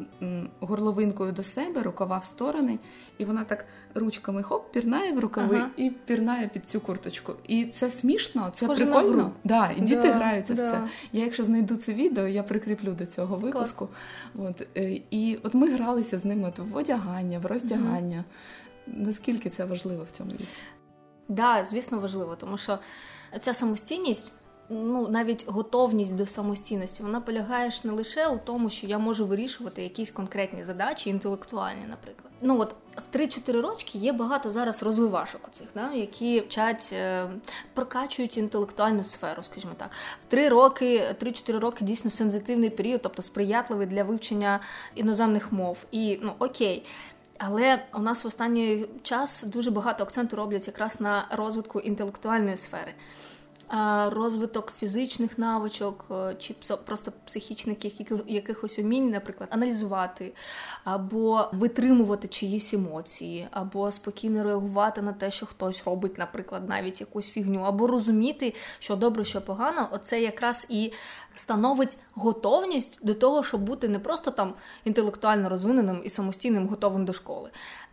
горловинкою 0.60 1.32
до 1.32 1.42
себе, 1.42 1.82
рукава 1.82 2.18
в 2.18 2.24
сторони, 2.24 2.78
і 3.18 3.24
вона 3.24 3.44
так 3.44 3.66
ручками 3.94 4.42
хоп, 4.42 4.72
пірнає 4.72 5.12
в 5.12 5.18
рукави 5.18 5.56
ага. 5.56 5.70
і 5.76 5.90
пірнає 5.90 6.48
під 6.48 6.68
цю 6.68 6.80
курточку. 6.80 7.34
І 7.46 7.64
це 7.64 7.90
смішно, 7.90 8.50
це 8.52 8.66
Схоже 8.66 8.86
прикольно. 8.86 9.32
Да, 9.44 9.70
І 9.76 9.80
діти 9.80 10.02
да, 10.02 10.12
граються 10.12 10.54
да. 10.54 10.68
в 10.68 10.70
це. 10.70 10.82
Я, 11.12 11.24
якщо 11.24 11.44
знайду 11.44 11.76
це 11.76 11.92
відео, 11.92 12.28
я 12.28 12.42
прикріплю 12.42 12.92
до 12.92 13.06
цього 13.06 13.36
випуску. 13.36 13.88
От, 14.34 14.66
е, 14.76 15.00
І 15.10 15.38
от 15.42 15.54
ми 15.54 15.70
гралися 15.70 16.18
з 16.18 16.24
ними 16.24 16.48
от 16.48 16.58
в 16.58 16.76
одягання, 16.76 17.38
в 17.38 17.46
роздягання. 17.46 18.16
Угу. 18.16 18.96
Наскільки 18.96 19.50
це 19.50 19.64
важливо 19.64 20.04
в 20.04 20.10
цьому 20.10 20.30
віці? 20.30 20.62
Да, 21.28 21.64
звісно, 21.64 21.98
важливо, 21.98 22.36
тому 22.36 22.58
що 22.58 22.78
ця 23.40 23.54
самостійність. 23.54 24.32
Ну, 24.68 25.08
навіть 25.08 25.44
готовність 25.48 26.16
до 26.16 26.26
самостійності, 26.26 27.02
вона 27.02 27.20
полягає 27.20 27.70
ж 27.70 27.80
не 27.84 27.92
лише 27.92 28.28
у 28.28 28.38
тому, 28.38 28.70
що 28.70 28.86
я 28.86 28.98
можу 28.98 29.26
вирішувати 29.26 29.82
якісь 29.82 30.10
конкретні 30.10 30.64
задачі, 30.64 31.10
інтелектуальні, 31.10 31.86
наприклад. 31.88 32.32
Ну 32.40 32.60
от 32.60 32.74
в 32.96 33.16
3-4 33.16 33.60
рочки 33.60 33.98
є 33.98 34.12
багато 34.12 34.52
зараз 34.52 34.82
розвивашок 34.82 35.48
оцих, 35.48 35.66
да, 35.74 35.92
які 35.92 36.40
вчать, 36.40 36.90
е, 36.92 37.30
прокачують 37.74 38.38
інтелектуальну 38.38 39.04
сферу, 39.04 39.42
скажімо 39.42 39.72
так. 39.76 39.90
В 40.28 40.30
3 40.30 40.48
роки, 40.48 41.16
3-4 41.22 41.58
роки 41.58 41.84
дійсно 41.84 42.10
сензитивний 42.10 42.70
період, 42.70 43.02
тобто 43.02 43.22
сприятливий 43.22 43.86
для 43.86 44.04
вивчення 44.04 44.60
іноземних 44.94 45.52
мов. 45.52 45.78
І 45.90 46.18
ну 46.22 46.32
окей. 46.38 46.84
Але 47.44 47.82
у 47.94 47.98
нас 47.98 48.24
в 48.24 48.26
останній 48.26 48.86
час 49.02 49.42
дуже 49.42 49.70
багато 49.70 50.04
акценту 50.04 50.36
роблять 50.36 50.66
якраз 50.66 51.00
на 51.00 51.24
розвитку 51.30 51.80
інтелектуальної 51.80 52.56
сфери. 52.56 52.94
Розвиток 54.06 54.72
фізичних 54.78 55.38
навичок 55.38 56.04
е, 56.10 56.34
чи 56.38 56.54
просто 56.84 57.12
психічних 57.24 57.76
якихось 58.26 58.78
умінь, 58.78 59.10
наприклад, 59.10 59.48
аналізувати, 59.52 60.34
або 60.84 61.48
витримувати 61.52 62.28
чиїсь 62.28 62.74
емоції, 62.74 63.48
або 63.50 63.90
спокійно 63.90 64.44
реагувати 64.44 65.02
на 65.02 65.12
те, 65.12 65.30
що 65.30 65.46
хтось 65.46 65.84
робить, 65.86 66.18
наприклад, 66.18 66.68
навіть 66.68 67.00
якусь 67.00 67.28
фігню, 67.28 67.60
або 67.60 67.86
розуміти, 67.86 68.54
що 68.78 68.96
добре, 68.96 69.24
що 69.24 69.42
погано, 69.42 69.88
оце 69.92 70.20
якраз 70.22 70.66
і 70.68 70.92
становить 71.34 71.98
готовність 72.14 72.98
до 73.02 73.14
того, 73.14 73.44
щоб 73.44 73.60
бути 73.60 73.88
не 73.88 73.98
просто 73.98 74.30
там 74.30 74.54
інтелектуально 74.84 75.48
розвиненим 75.48 76.00
і 76.04 76.10
самостійним, 76.10 76.68
готовим 76.68 77.04
до 77.04 77.12
школи, 77.12 77.50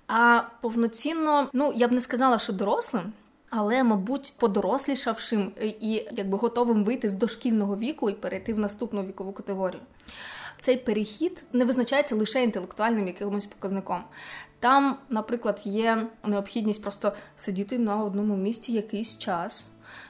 а 0.08 0.42
повноцінно, 0.62 1.50
ну 1.54 1.74
я 1.76 1.88
б 1.88 1.92
не 1.92 2.02
сказала, 2.02 2.40
що 2.40 2.54
дорослим. 2.54 3.14
Але, 3.52 3.84
мабуть, 3.84 4.34
подорослішавшим 4.38 5.52
і 5.62 6.06
якби 6.12 6.38
готовим 6.38 6.84
вийти 6.84 7.10
з 7.10 7.14
дошкільного 7.14 7.78
віку 7.78 8.10
і 8.10 8.14
перейти 8.14 8.54
в 8.54 8.60
наступну 8.60 9.04
вікову 9.04 9.34
категорію. 9.34 9.82
цей 10.62 10.78
перехід 10.78 11.44
не 11.54 11.66
визначається 11.66 12.16
лише 12.16 12.44
інтелектуальним 12.44 13.08
якимось 13.08 13.46
показником. 13.46 14.04
Там, 14.60 14.98
наприклад, 15.10 15.62
є 15.64 16.08
необхідність 16.24 16.82
просто 16.82 17.14
сидіти 17.38 17.80
на 17.80 18.04
одному 18.04 18.38
місці 18.38 18.72
якийсь 18.72 19.18
час 19.18 19.68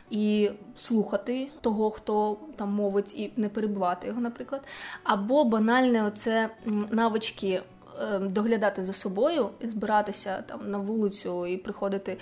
і 0.10 0.52
слухати 0.76 1.52
того, 1.62 1.92
хто 1.92 2.38
там 2.56 2.70
мовить, 2.70 3.14
і 3.14 3.34
не 3.38 3.50
перебувати 3.50 4.08
його, 4.08 4.22
наприклад. 4.22 4.62
Або 5.04 5.46
банальне 5.46 6.06
оце 6.06 6.50
навички 6.92 7.62
ем, 8.02 8.34
доглядати 8.34 8.86
за 8.86 8.94
собою 8.94 9.50
і 9.60 9.68
збиратися 9.68 10.42
там 10.42 10.72
на 10.72 10.78
вулицю 10.78 11.48
і 11.48 11.58
приходити. 11.58 12.18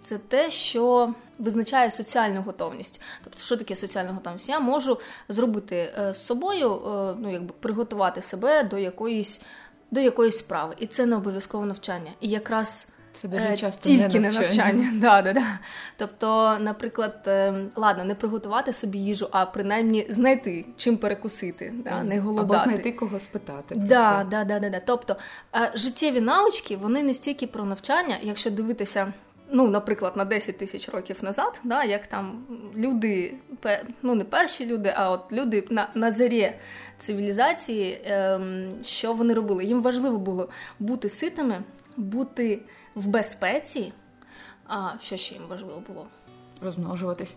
Це 0.00 0.18
те, 0.18 0.50
що 0.50 1.14
визначає 1.38 1.90
соціальну 1.90 2.42
готовність. 2.42 3.00
Тобто, 3.24 3.38
що 3.38 3.56
таке 3.56 3.76
соціальна 3.76 4.12
готовність? 4.12 4.48
Я 4.48 4.60
можу 4.60 4.98
зробити 5.28 5.76
е, 5.76 6.14
з 6.14 6.26
собою, 6.26 6.74
е, 6.74 7.14
ну 7.18 7.32
якби 7.32 7.54
приготувати 7.60 8.22
себе 8.22 8.62
до 8.62 8.78
якоїсь 8.78 9.40
до 9.90 10.00
якоїсь 10.00 10.38
справи, 10.38 10.74
і 10.78 10.86
це 10.86 11.06
не 11.06 11.16
обов'язково 11.16 11.66
навчання. 11.66 12.10
І 12.20 12.28
якраз 12.28 12.88
це 13.12 13.28
дуже 13.28 13.44
е, 13.44 13.56
часто 13.56 13.88
тільки 13.88 14.20
не 14.20 14.30
навчання. 14.30 14.72
навчання. 14.72 14.90
Да, 15.00 15.22
да, 15.22 15.32
да. 15.32 15.58
Тобто, 15.96 16.58
наприклад, 16.60 17.22
е, 17.26 17.54
ладно, 17.76 18.04
не 18.04 18.14
приготувати 18.14 18.72
собі 18.72 18.98
їжу, 18.98 19.28
а 19.30 19.46
принаймні 19.46 20.06
знайти 20.08 20.66
чим 20.76 20.96
перекусити, 20.96 21.74
да, 21.84 22.02
не 22.02 22.20
голодати. 22.20 22.54
Або 22.54 22.64
знайти 22.64 22.92
кого 22.92 23.20
спитати. 23.20 23.74
Про 23.74 23.84
да, 23.84 24.18
це. 24.18 24.30
Да, 24.30 24.44
да, 24.44 24.60
да, 24.60 24.68
да. 24.70 24.80
Тобто 24.86 25.16
е, 25.56 25.72
життєві 25.74 26.20
навички 26.20 26.76
вони 26.76 27.02
не 27.02 27.14
стільки 27.14 27.46
про 27.46 27.64
навчання, 27.64 28.16
якщо 28.22 28.50
дивитися. 28.50 29.12
Ну, 29.54 29.68
наприклад, 29.68 30.16
на 30.16 30.24
10 30.24 30.58
тисяч 30.58 30.88
років 30.88 31.16
назад, 31.22 31.60
да, 31.64 31.84
як 31.84 32.06
там 32.06 32.46
люди, 32.76 33.34
ну 34.02 34.14
не 34.14 34.24
перші 34.24 34.66
люди, 34.66 34.92
а 34.96 35.10
от 35.10 35.32
люди 35.32 35.66
на 35.70 35.88
на 35.94 36.12
зарі 36.12 36.52
цивілізації, 36.98 38.00
ем, 38.04 38.72
що 38.84 39.12
вони 39.12 39.34
робили? 39.34 39.64
Їм 39.64 39.82
важливо 39.82 40.18
було 40.18 40.48
бути 40.78 41.08
ситими, 41.08 41.62
бути 41.96 42.60
в 42.94 43.06
безпеці. 43.06 43.92
А 44.66 44.90
що 45.00 45.16
ще 45.16 45.34
їм 45.34 45.44
важливо 45.48 45.82
було? 45.88 46.06
Розмножуватись. 46.64 47.36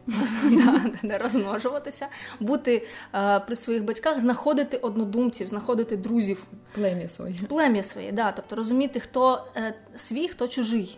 Розмножуватися, 1.22 2.08
бути 2.40 2.88
е, 3.16 3.40
при 3.40 3.56
своїх 3.56 3.84
батьках, 3.84 4.20
знаходити 4.20 4.78
однодумців, 4.78 5.48
знаходити 5.48 5.98
друзів. 5.98 6.46
Плем'я 6.74 7.10
своє. 7.10 7.34
Плем'я 7.50 7.84
своє, 7.84 8.12
да. 8.12 8.32
Тобто 8.32 8.56
розуміти, 8.56 9.00
хто 9.00 9.46
е, 9.58 9.74
свій, 9.96 10.28
хто 10.28 10.48
чужий. 10.48 10.98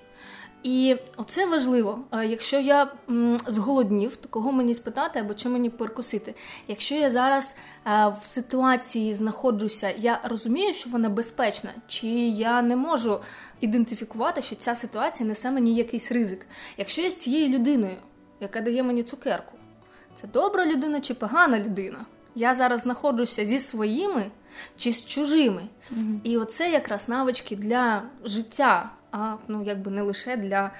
І 0.67 0.95
оце 1.17 1.45
важливо. 1.45 1.99
Е, 2.11 2.25
якщо 2.25 2.59
я 2.59 2.91
зголоднів, 3.47 4.15
то 4.15 4.29
кого 4.29 4.51
мені 4.51 4.73
спитати 4.73 5.19
або 5.19 5.33
чи 5.33 5.49
мені 5.49 5.69
перекусити? 5.69 6.35
Якщо 6.67 6.95
я 6.95 7.11
зараз 7.11 7.55
е, 7.85 8.13
в 8.21 8.25
ситуації 8.25 9.13
знаходжуся, 9.13 9.93
я 9.97 10.19
розумію, 10.23 10.73
що 10.73 10.89
вона 10.89 11.09
безпечна, 11.09 11.73
чи 11.87 12.07
я 12.07 12.61
не 12.61 12.75
можу 12.75 13.19
ідентифікувати, 13.59 14.41
що 14.41 14.55
ця 14.55 14.75
ситуація 14.75 15.29
несе 15.29 15.51
мені 15.51 15.75
якийсь 15.75 16.11
ризик. 16.11 16.45
Якщо 16.77 17.01
я 17.01 17.11
з 17.11 17.15
цією 17.15 17.57
людиною, 17.57 17.97
яка 18.39 18.61
дає 18.61 18.83
мені 18.83 19.03
цукерку, 19.03 19.53
це 20.15 20.27
добра 20.27 20.65
людина 20.65 21.01
чи 21.01 21.13
погана 21.13 21.59
людина? 21.59 21.99
Я 22.35 22.55
зараз 22.55 22.81
знаходжуся 22.81 23.45
зі 23.45 23.59
своїми 23.59 24.31
чи 24.77 24.91
з 24.91 25.05
чужими. 25.05 25.61
Mm-hmm. 25.91 26.19
І 26.23 26.37
оце 26.37 26.71
якраз 26.71 27.09
навички 27.09 27.55
для 27.55 28.01
життя 28.23 28.89
а 29.11 29.35
ну 29.47 29.63
якби 29.63 29.91
не 29.91 30.01
лише 30.01 30.37
для 30.37 30.71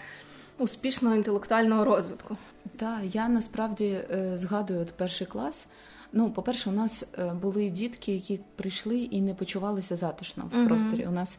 успішного 0.58 1.16
інтелектуального 1.16 1.86
розвитку. 1.86 2.38
Так, 2.78 3.00
я 3.04 3.30
насправді 3.30 3.86
е, 3.86 4.38
згадую 4.38 4.80
от 4.80 4.92
перший 4.92 5.28
клас. 5.28 5.68
Ну, 6.14 6.32
по-перше, 6.32 6.70
у 6.70 6.74
нас 6.74 7.06
е, 7.20 7.34
були 7.34 7.70
дітки, 7.70 8.14
які 8.14 8.40
прийшли 8.56 8.98
і 8.98 9.22
не 9.22 9.34
почувалися 9.34 9.96
затишно 9.96 10.50
в 10.52 10.56
uh-huh. 10.56 10.68
просторі. 10.68 11.06
У 11.06 11.12
нас 11.12 11.38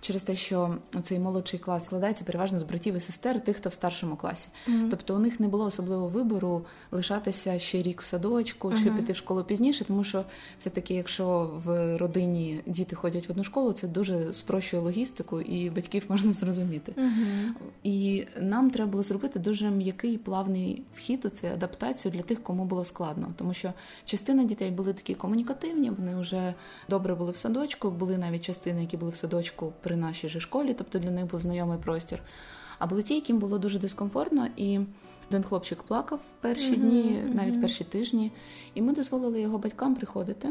через 0.00 0.22
те, 0.22 0.36
що 0.36 0.74
цей 1.02 1.18
молодший 1.18 1.58
клас 1.60 1.84
складається 1.84 2.24
переважно 2.24 2.58
з 2.58 2.62
братів 2.62 2.94
і 2.94 3.00
сестер, 3.00 3.44
тих, 3.44 3.56
хто 3.56 3.68
в 3.68 3.74
старшому 3.74 4.16
класі. 4.16 4.48
Mm-hmm. 4.68 4.88
Тобто 4.90 5.16
у 5.16 5.18
них 5.18 5.40
не 5.40 5.48
було 5.48 5.64
особливого 5.64 6.08
вибору 6.08 6.64
лишатися 6.90 7.58
ще 7.58 7.82
рік 7.82 8.02
в 8.02 8.04
садочку 8.04 8.68
mm-hmm. 8.68 8.84
чи 8.84 8.90
піти 8.90 9.12
в 9.12 9.16
школу 9.16 9.44
пізніше, 9.44 9.84
тому 9.84 10.04
що 10.04 10.24
все 10.58 10.70
таки, 10.70 10.94
якщо 10.94 11.50
в 11.64 11.96
родині 11.96 12.60
діти 12.66 12.96
ходять 12.96 13.28
в 13.28 13.30
одну 13.30 13.44
школу, 13.44 13.72
це 13.72 13.88
дуже 13.88 14.34
спрощує 14.34 14.82
логістику, 14.82 15.40
і 15.40 15.70
батьків 15.70 16.04
можна 16.08 16.32
зрозуміти. 16.32 16.92
Mm-hmm. 16.96 17.50
І 17.82 18.26
нам 18.40 18.70
треба 18.70 18.90
було 18.90 19.02
зробити 19.02 19.38
дуже 19.38 19.70
м'який 19.70 20.18
плавний 20.18 20.82
вхід 20.94 21.24
у 21.24 21.28
цю 21.28 21.46
адаптацію 21.46 22.12
для 22.12 22.22
тих, 22.22 22.42
кому 22.42 22.64
було 22.64 22.84
складно, 22.84 23.32
тому 23.36 23.54
що 23.54 23.72
частина 24.04 24.44
дітей 24.44 24.70
були 24.70 24.92
такі 24.92 25.14
комунікативні, 25.14 25.90
вони 25.90 26.20
вже 26.20 26.54
добре 26.88 27.14
були 27.14 27.32
в 27.32 27.36
садочку, 27.36 27.90
були 27.90 28.18
навіть 28.18 28.44
частини, 28.44 28.80
які 28.80 28.96
були 28.96 29.10
в 29.10 29.16
садочку 29.16 29.72
при 29.90 29.96
нашій 29.96 30.28
же 30.28 30.40
школі, 30.40 30.74
тобто 30.78 30.98
для 30.98 31.10
них 31.10 31.26
був 31.26 31.40
знайомий 31.40 31.78
простір. 31.78 32.22
А 32.78 32.86
були 32.86 33.02
ті, 33.02 33.14
яким 33.14 33.38
було 33.38 33.58
дуже 33.58 33.78
дискомфортно, 33.78 34.46
і 34.56 34.80
один 35.28 35.42
хлопчик 35.42 35.82
плакав 35.82 36.20
перші 36.40 36.72
mm-hmm, 36.72 36.76
дні, 36.76 37.02
mm-hmm. 37.02 37.34
навіть 37.34 37.60
перші 37.60 37.84
тижні, 37.84 38.32
і 38.74 38.82
ми 38.82 38.92
дозволили 38.92 39.40
його 39.40 39.58
батькам 39.58 39.94
приходити. 39.94 40.48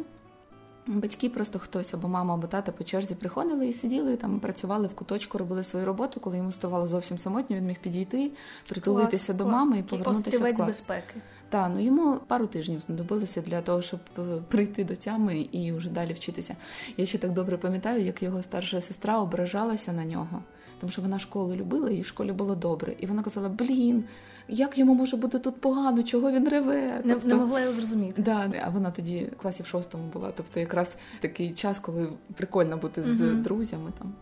Батьки 0.90 1.30
просто 1.30 1.60
хтось 1.60 1.94
або 1.94 2.08
мама, 2.08 2.34
або 2.34 2.48
тата 2.48 2.72
по 2.72 2.84
черзі 2.84 3.16
приходили 3.16 3.68
і 3.68 3.74
сиділи 3.74 4.16
там, 4.16 4.40
працювали 4.40 4.88
в 4.88 4.96
куточку, 4.96 5.38
робили 5.38 5.64
свою 5.64 5.86
роботу. 5.86 6.20
Коли 6.20 6.38
йому 6.38 6.52
ставало 6.52 6.88
зовсім 6.88 7.18
самотньо, 7.18 7.56
він 7.56 7.66
міг 7.66 7.80
підійти, 7.80 8.32
притулитися 8.70 9.26
клас, 9.26 9.38
до 9.38 9.46
мами 9.46 9.80
і 9.80 9.84
повернутися 9.84 10.38
в 10.38 10.56
клас. 10.56 10.68
безпеки. 10.68 11.16
Та 11.50 11.70
ну 11.70 11.80
йому 11.80 12.20
пару 12.28 12.48
тижнів 12.48 12.80
знадобилося 12.80 13.42
для 13.42 13.62
того, 13.62 13.82
щоб 13.82 14.00
е, 14.20 14.22
прийти 14.48 14.84
до 14.84 14.96
тями 14.96 15.40
і 15.52 15.72
вже 15.72 15.90
далі 15.90 16.14
вчитися. 16.14 16.56
Я 16.98 17.06
ще 17.06 17.18
так 17.18 17.34
добре 17.34 17.58
пам'ятаю, 17.58 18.04
як 18.04 18.24
його 18.24 18.44
старша 18.44 18.82
сестра 18.82 19.20
ображалася 19.20 19.94
на 19.94 20.06
нього, 20.06 20.44
тому 20.80 20.92
що 20.92 21.02
вона 21.02 21.20
школу 21.20 21.56
любила 21.56 21.90
і 21.90 22.02
в 22.02 22.06
школі 22.06 22.32
було 22.32 22.56
добре. 22.56 22.96
І 23.00 23.06
вона 23.06 23.24
казала: 23.24 23.50
Блін, 23.50 24.04
як 24.48 24.78
йому 24.78 24.94
може 24.94 25.18
бути 25.18 25.40
тут 25.40 25.62
погано, 25.62 26.04
чого 26.04 26.32
він 26.32 26.50
реве? 26.50 27.02
Не, 27.04 27.14
тобто, 27.14 27.28
не 27.28 27.36
могла 27.36 27.62
його 27.62 27.74
зрозуміти. 27.74 28.22
Да, 28.22 28.54
А 28.62 28.70
вона 28.70 28.92
тоді 28.92 29.30
в 29.38 29.42
класі 29.42 29.64
в 29.64 29.66
шостому 29.66 30.04
була. 30.14 30.32
Тобто, 30.36 30.60
якраз 30.60 30.96
такий 31.20 31.50
час, 31.50 31.80
коли 31.80 32.10
прикольно 32.36 32.78
бути 32.78 33.04
з 33.04 33.22
угу. 33.22 33.42
друзями 33.42 33.92
там. 34.00 34.14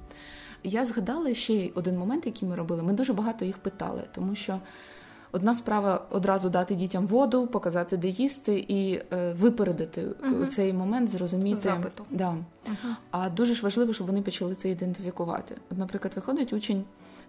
Я 0.64 0.86
згадала 0.86 1.34
ще 1.34 1.70
один 1.76 1.98
момент, 1.98 2.26
який 2.26 2.50
ми 2.50 2.56
робили. 2.56 2.84
Ми 2.84 2.94
дуже 2.94 3.14
багато 3.14 3.46
їх 3.46 3.58
питали, 3.58 4.04
тому 4.12 4.36
що. 4.36 4.60
Одна 5.32 5.56
справа 5.56 6.06
одразу 6.10 6.50
дати 6.50 6.76
дітям 6.76 7.08
воду, 7.08 7.48
показати, 7.48 7.98
де 7.98 8.08
їсти, 8.08 8.66
і 8.68 9.02
е, 9.14 9.34
випередити 9.34 10.06
угу. 10.06 10.46
цей 10.46 10.74
момент, 10.74 11.10
зрозуміти 11.10 11.62
запиту. 11.62 12.06
Да. 12.12 12.30
Угу. 12.68 12.94
А 13.12 13.30
дуже 13.30 13.56
ж 13.56 13.64
важливо, 13.64 13.94
щоб 13.94 14.08
вони 14.08 14.22
почали 14.22 14.56
це 14.56 14.70
ідентифікувати. 14.70 15.56
От, 15.72 15.78
наприклад, 15.78 16.14
виходить 16.16 16.54
учень 16.54 16.84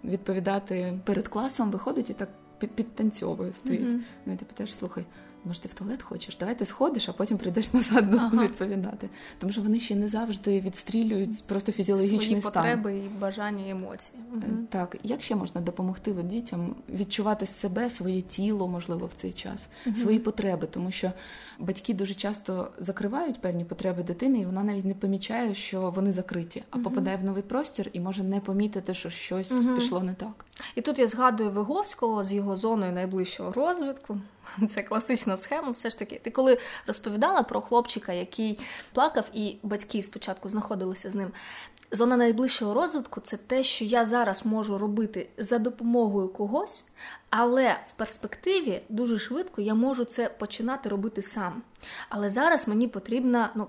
відповідати 0.04 0.98
перед 1.04 1.28
класом, 1.28 1.70
виходить 1.70 2.10
і 2.10 2.14
так 2.14 2.28
підтанцьовує, 2.58 3.52
стоїть. 3.52 3.88
uh 3.88 4.00
Ну 4.26 4.32
і 4.32 4.36
ти 4.36 4.44
питаєш, 4.44 4.74
слухай, 4.74 5.04
може, 5.44 5.60
ти 5.60 5.68
в 5.68 5.74
туалет 5.74 6.02
хочеш? 6.02 6.36
Давай 6.36 6.58
ти 6.58 6.64
сходиш, 6.64 7.08
а 7.08 7.12
потім 7.12 7.38
прийдеш 7.38 7.72
назад 7.74 8.14
ага. 8.14 8.44
відповідати. 8.44 9.08
Тому 9.38 9.52
що 9.52 9.62
вони 9.62 9.80
ще 9.80 9.94
не 9.94 10.08
завжди 10.08 10.60
відстрілюють 10.60 11.44
просто 11.46 11.72
фізіологічний 11.72 12.26
Свої 12.26 12.40
стан. 12.40 12.52
потреби 12.52 12.98
і 12.98 13.08
бажання 13.20 13.66
і 13.66 13.70
емоції. 13.70 14.18
Угу. 14.32 14.42
Так, 14.70 14.96
як 15.02 15.22
ще 15.22 15.34
можна 15.34 15.60
допомогти 15.60 16.12
дітям 16.12 16.74
відчувати 16.90 17.46
себе, 17.46 17.90
своє 17.90 18.22
тіло, 18.22 18.68
можливо, 18.68 19.06
в 19.06 19.12
цей 19.12 19.32
час, 19.32 19.68
угу. 19.86 19.96
свої 19.96 20.18
потреби, 20.18 20.66
тому 20.70 20.90
що 20.90 21.12
батьки 21.58 21.94
дуже 21.94 22.14
часто 22.14 22.70
закривають 22.78 23.40
певні 23.40 23.64
потреби 23.64 24.02
дитини, 24.02 24.38
і 24.38 24.44
вона 24.44 24.62
навіть 24.62 24.84
не 24.84 24.94
помічає, 24.94 25.54
що 25.54 25.90
вони 25.90 26.12
закриті, 26.12 26.62
а 26.70 26.76
угу. 26.76 26.84
попадає 26.84 27.16
в 27.16 27.24
новий 27.24 27.42
простір 27.42 27.90
і 27.92 28.00
може 28.00 28.22
не 28.22 28.40
помітити, 28.40 28.94
що 28.94 29.10
щось 29.10 29.52
пішло 29.76 30.02
не 30.02 30.14
так. 30.14 30.44
І 30.74 30.80
тут 30.80 30.98
я 30.98 31.08
згадую 31.08 31.50
Виговського 31.50 32.24
з 32.24 32.32
його 32.32 32.56
зоною 32.56 32.92
найближчого 32.92 33.52
розвитку. 33.52 34.20
Це 34.68 34.82
класична 34.82 35.36
схема. 35.36 35.70
Все 35.70 35.90
ж 35.90 35.98
таки, 35.98 36.20
ти 36.24 36.30
коли 36.30 36.58
розповідала 36.86 37.42
про 37.42 37.60
хлопчика, 37.60 38.12
який 38.12 38.58
плакав, 38.92 39.24
і 39.32 39.56
батьки 39.62 40.02
спочатку 40.02 40.48
знаходилися 40.48 41.10
з 41.10 41.14
ним. 41.14 41.30
Зона 41.90 42.16
найближчого 42.16 42.74
розвитку 42.74 43.20
це 43.20 43.36
те, 43.36 43.62
що 43.62 43.84
я 43.84 44.04
зараз 44.04 44.46
можу 44.46 44.78
робити 44.78 45.28
за 45.38 45.58
допомогою 45.58 46.28
когось, 46.28 46.84
але 47.30 47.76
в 47.88 47.92
перспективі 47.92 48.82
дуже 48.88 49.18
швидко 49.18 49.60
я 49.60 49.74
можу 49.74 50.04
це 50.04 50.28
починати 50.28 50.88
робити 50.88 51.22
сам. 51.22 51.62
Але 52.08 52.30
зараз 52.30 52.68
мені 52.68 52.88
потрібна 52.88 53.50
ну, 53.54 53.66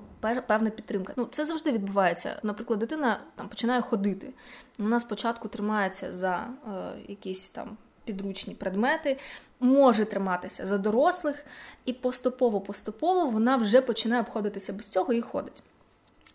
певна 0.47 0.69
підтримка. 0.69 1.13
Ну, 1.17 1.27
Це 1.31 1.45
завжди 1.45 1.71
відбувається. 1.71 2.39
Наприклад, 2.43 2.79
дитина 2.79 3.19
там 3.35 3.47
починає 3.47 3.81
ходити. 3.81 4.33
Вона 4.77 4.99
спочатку 4.99 5.47
тримається 5.47 6.13
за 6.13 6.47
е, 6.67 6.71
якісь 7.07 7.49
там 7.49 7.77
підручні 8.03 8.55
предмети, 8.55 9.17
може 9.59 10.05
триматися 10.05 10.67
за 10.67 10.77
дорослих, 10.77 11.45
і 11.85 11.93
поступово-поступово 11.93 13.25
вона 13.25 13.57
вже 13.57 13.81
починає 13.81 14.21
обходитися 14.21 14.73
без 14.73 14.87
цього 14.87 15.13
і 15.13 15.21
ходить. 15.21 15.63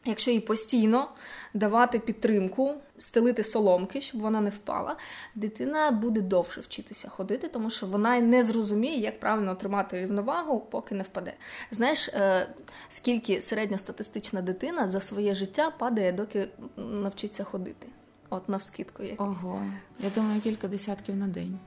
Якщо 0.04 0.30
їй 0.30 0.40
постійно 0.40 1.08
давати 1.54 1.98
підтримку, 1.98 2.74
стелити 2.98 3.44
соломки, 3.44 4.00
щоб 4.00 4.20
вона 4.20 4.40
не 4.40 4.50
впала, 4.50 4.96
дитина 5.34 5.90
буде 5.90 6.20
довше 6.20 6.60
вчитися 6.60 7.08
ходити, 7.08 7.48
тому 7.48 7.70
що 7.70 7.86
вона 7.86 8.20
не 8.20 8.42
зрозуміє, 8.42 9.00
як 9.00 9.20
правильно 9.20 9.52
отримати 9.52 10.00
рівновагу, 10.00 10.60
поки 10.60 10.94
не 10.94 11.02
впаде. 11.02 11.34
Знаєш, 11.70 12.08
е, 12.08 12.48
скільки 12.88 13.42
середньостатистична 13.42 14.42
дитина 14.42 14.88
за 14.88 15.00
своє 15.00 15.34
життя 15.34 15.70
падає, 15.78 16.12
доки 16.12 16.48
навчиться 16.76 17.44
ходити? 17.44 17.86
От 18.30 18.48
навскидку 18.48 19.02
є. 19.02 19.14
Ого, 19.18 19.62
я 19.98 20.10
думаю, 20.14 20.40
кілька 20.40 20.68
десятків 20.68 21.16
на 21.16 21.26
день. 21.26 21.58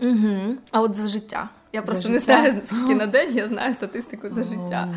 Угу. 0.00 0.56
А 0.70 0.80
от 0.80 0.94
за 0.94 1.08
життя. 1.08 1.48
Я 1.72 1.80
за 1.80 1.86
просто 1.86 2.02
життя? 2.02 2.12
не 2.12 2.18
знаю, 2.50 2.60
скільки 2.64 2.94
на 3.04 3.06
день, 3.06 3.36
я 3.36 3.48
знаю 3.48 3.74
статистику 3.74 4.28
за 4.34 4.42
життя. 4.42 4.94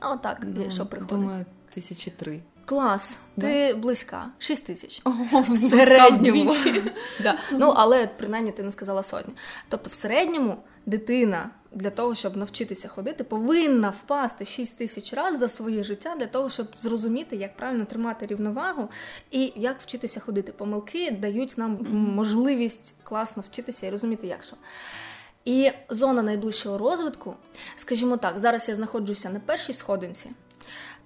А 0.00 0.12
отак, 0.12 0.38
Ну, 0.42 0.70
що 0.70 0.86
приходить. 0.86 1.18
Думаю, 1.18 1.44
тисячі 1.74 2.10
три. 2.10 2.40
Клас, 2.64 3.18
ти 3.40 3.74
близька, 3.74 4.26
6 4.38 4.66
тисяч. 4.66 5.02
В 5.32 5.58
середньому. 5.58 6.52
да. 7.22 7.38
Ну, 7.52 7.72
але 7.76 8.06
принаймні 8.06 8.52
ти 8.52 8.62
не 8.62 8.72
сказала 8.72 9.02
сотні. 9.02 9.34
Тобто, 9.68 9.90
в 9.90 9.94
середньому 9.94 10.56
дитина 10.86 11.50
для 11.72 11.90
того, 11.90 12.14
щоб 12.14 12.36
навчитися 12.36 12.88
ходити, 12.88 13.24
повинна 13.24 13.90
впасти 13.90 14.44
6 14.44 14.78
тисяч 14.78 15.12
разів 15.12 15.38
за 15.38 15.48
своє 15.48 15.84
життя 15.84 16.14
для 16.18 16.26
того, 16.26 16.50
щоб 16.50 16.66
зрозуміти, 16.76 17.36
як 17.36 17.56
правильно 17.56 17.84
тримати 17.84 18.26
рівновагу 18.26 18.88
і 19.30 19.52
як 19.56 19.80
вчитися 19.80 20.20
ходити. 20.20 20.52
Помилки 20.52 21.10
дають 21.10 21.58
нам 21.58 21.86
можливість 21.90 22.94
класно 23.02 23.44
вчитися 23.50 23.86
і 23.86 23.90
розуміти, 23.90 24.26
як 24.26 24.42
що. 24.42 24.56
І 25.44 25.70
зона 25.88 26.22
найближчого 26.22 26.78
розвитку, 26.78 27.34
скажімо 27.76 28.16
так, 28.16 28.38
зараз 28.38 28.68
я 28.68 28.74
знаходжуся 28.74 29.30
на 29.30 29.40
першій 29.40 29.72
сходинці, 29.72 30.30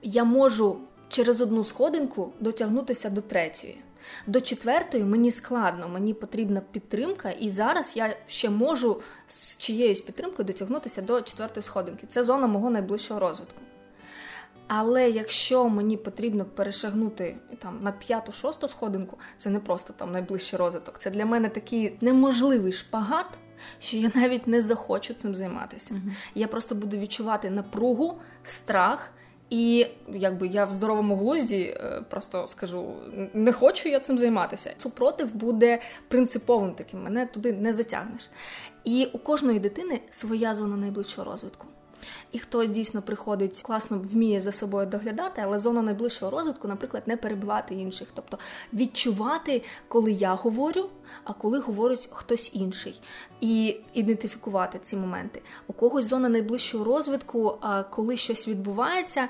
я 0.06 0.24
можу 0.24 0.78
через 1.08 1.40
одну 1.40 1.64
сходинку 1.64 2.32
дотягнутися 2.40 3.10
до 3.10 3.20
третьої. 3.20 3.78
До 4.26 4.40
четвертої 4.40 5.04
мені 5.04 5.30
складно, 5.30 5.88
мені 5.88 6.14
потрібна 6.14 6.62
підтримка, 6.72 7.30
і 7.30 7.50
зараз 7.50 7.96
я 7.96 8.16
ще 8.26 8.50
можу 8.50 9.00
з 9.26 9.58
чиєюсь 9.58 10.00
підтримкою 10.00 10.46
дотягнутися 10.46 11.02
до 11.02 11.22
четвертої 11.22 11.64
сходинки. 11.64 12.06
Це 12.06 12.24
зона 12.24 12.46
мого 12.46 12.70
найближчого 12.70 13.20
розвитку. 13.20 13.60
Але 14.68 15.10
якщо 15.10 15.68
мені 15.68 15.96
потрібно 15.96 16.44
перешагнути 16.44 17.36
там 17.58 17.78
на 17.82 17.92
п'яту-шосту 17.92 18.68
сходинку, 18.68 19.18
це 19.36 19.50
не 19.50 19.60
просто 19.60 19.92
там 19.92 20.12
найближчий 20.12 20.58
розвиток. 20.58 20.98
Це 20.98 21.10
для 21.10 21.26
мене 21.26 21.48
такий 21.48 21.96
неможливий 22.00 22.72
шпагат, 22.72 23.26
що 23.80 23.96
я 23.96 24.10
навіть 24.14 24.46
не 24.46 24.62
захочу 24.62 25.14
цим 25.14 25.34
займатися. 25.34 25.94
Мгм. 25.94 26.14
Я 26.34 26.48
просто 26.48 26.74
буду 26.74 26.96
відчувати 26.96 27.50
напругу, 27.50 28.18
страх. 28.42 29.12
І 29.50 29.86
якби 30.08 30.46
я 30.46 30.64
в 30.64 30.72
здоровому 30.72 31.16
глузді 31.16 31.60
е, 31.60 32.02
просто 32.10 32.48
скажу, 32.48 32.94
не 33.34 33.52
хочу 33.52 33.88
я 33.88 34.00
цим 34.00 34.18
займатися. 34.18 34.74
Супротив 34.76 35.34
буде 35.34 35.80
принциповим 36.08 36.72
таким, 36.74 37.02
мене 37.02 37.26
туди 37.26 37.52
не 37.52 37.74
затягнеш. 37.74 38.30
І 38.84 39.08
у 39.12 39.18
кожної 39.18 39.58
дитини 39.58 40.00
своя 40.10 40.54
зона 40.54 40.76
найближчого 40.76 41.30
розвитку. 41.30 41.66
І 42.32 42.38
хтось 42.38 42.70
дійсно 42.70 43.02
приходить, 43.02 43.62
класно 43.62 43.98
вміє 43.98 44.40
за 44.40 44.52
собою 44.52 44.86
доглядати, 44.86 45.42
але 45.44 45.58
зона 45.58 45.82
найближчого 45.82 46.30
розвитку, 46.30 46.68
наприклад, 46.68 47.02
не 47.06 47.16
перебивати 47.16 47.74
інших, 47.74 48.08
тобто 48.14 48.38
відчувати, 48.72 49.62
коли 49.88 50.12
я 50.12 50.34
говорю, 50.34 50.88
а 51.24 51.32
коли 51.32 51.58
говорить 51.58 52.08
хтось 52.12 52.50
інший, 52.54 53.00
і 53.40 53.76
ідентифікувати 53.94 54.78
ці 54.82 54.96
моменти. 54.96 55.42
У 55.66 55.72
когось 55.72 56.08
зона 56.08 56.28
найближчого 56.28 56.84
розвитку, 56.84 57.58
коли 57.90 58.16
щось 58.16 58.48
відбувається. 58.48 59.28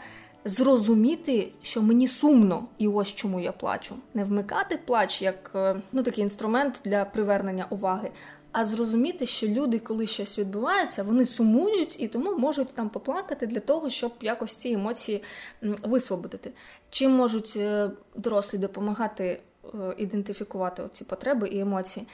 Зрозуміти, 0.49 1.53
що 1.63 1.83
мені 1.83 2.07
сумно, 2.07 2.65
і 2.79 2.89
ось 2.89 3.15
чому 3.15 3.41
я 3.41 3.53
плачу. 3.53 3.95
Не 4.15 4.25
вмикати 4.25 4.79
плач 4.87 5.23
як 5.23 5.51
е, 5.55 5.77
ну 5.93 6.03
такий 6.03 6.25
інструмент 6.25 6.81
для 6.85 7.05
привернення 7.05 7.67
уваги, 7.71 8.11
а 8.59 8.65
зрозуміти, 8.65 9.27
що 9.27 9.49
люди, 9.49 9.79
коли 9.79 10.07
щось 10.07 10.39
відбувається, 10.39 11.03
вони 11.03 11.25
сумують 11.25 12.01
і 12.01 12.09
тому 12.09 12.39
можуть 12.39 12.69
там 12.75 12.89
поплакати 12.89 13.47
для 13.47 13.61
того, 13.61 13.91
щоб 13.91 14.13
якось 14.21 14.57
ці 14.57 14.73
емоції 14.73 15.23
висвободити. 15.63 16.53
Чим 16.91 17.11
можуть 17.11 17.55
е, 17.57 17.91
дорослі 18.15 18.59
допомагати 18.59 19.41
е, 19.65 19.95
ідентифікувати 19.99 20.83
ці 20.93 21.05
потреби 21.05 21.49
і 21.49 21.61
емоції? 21.61 22.07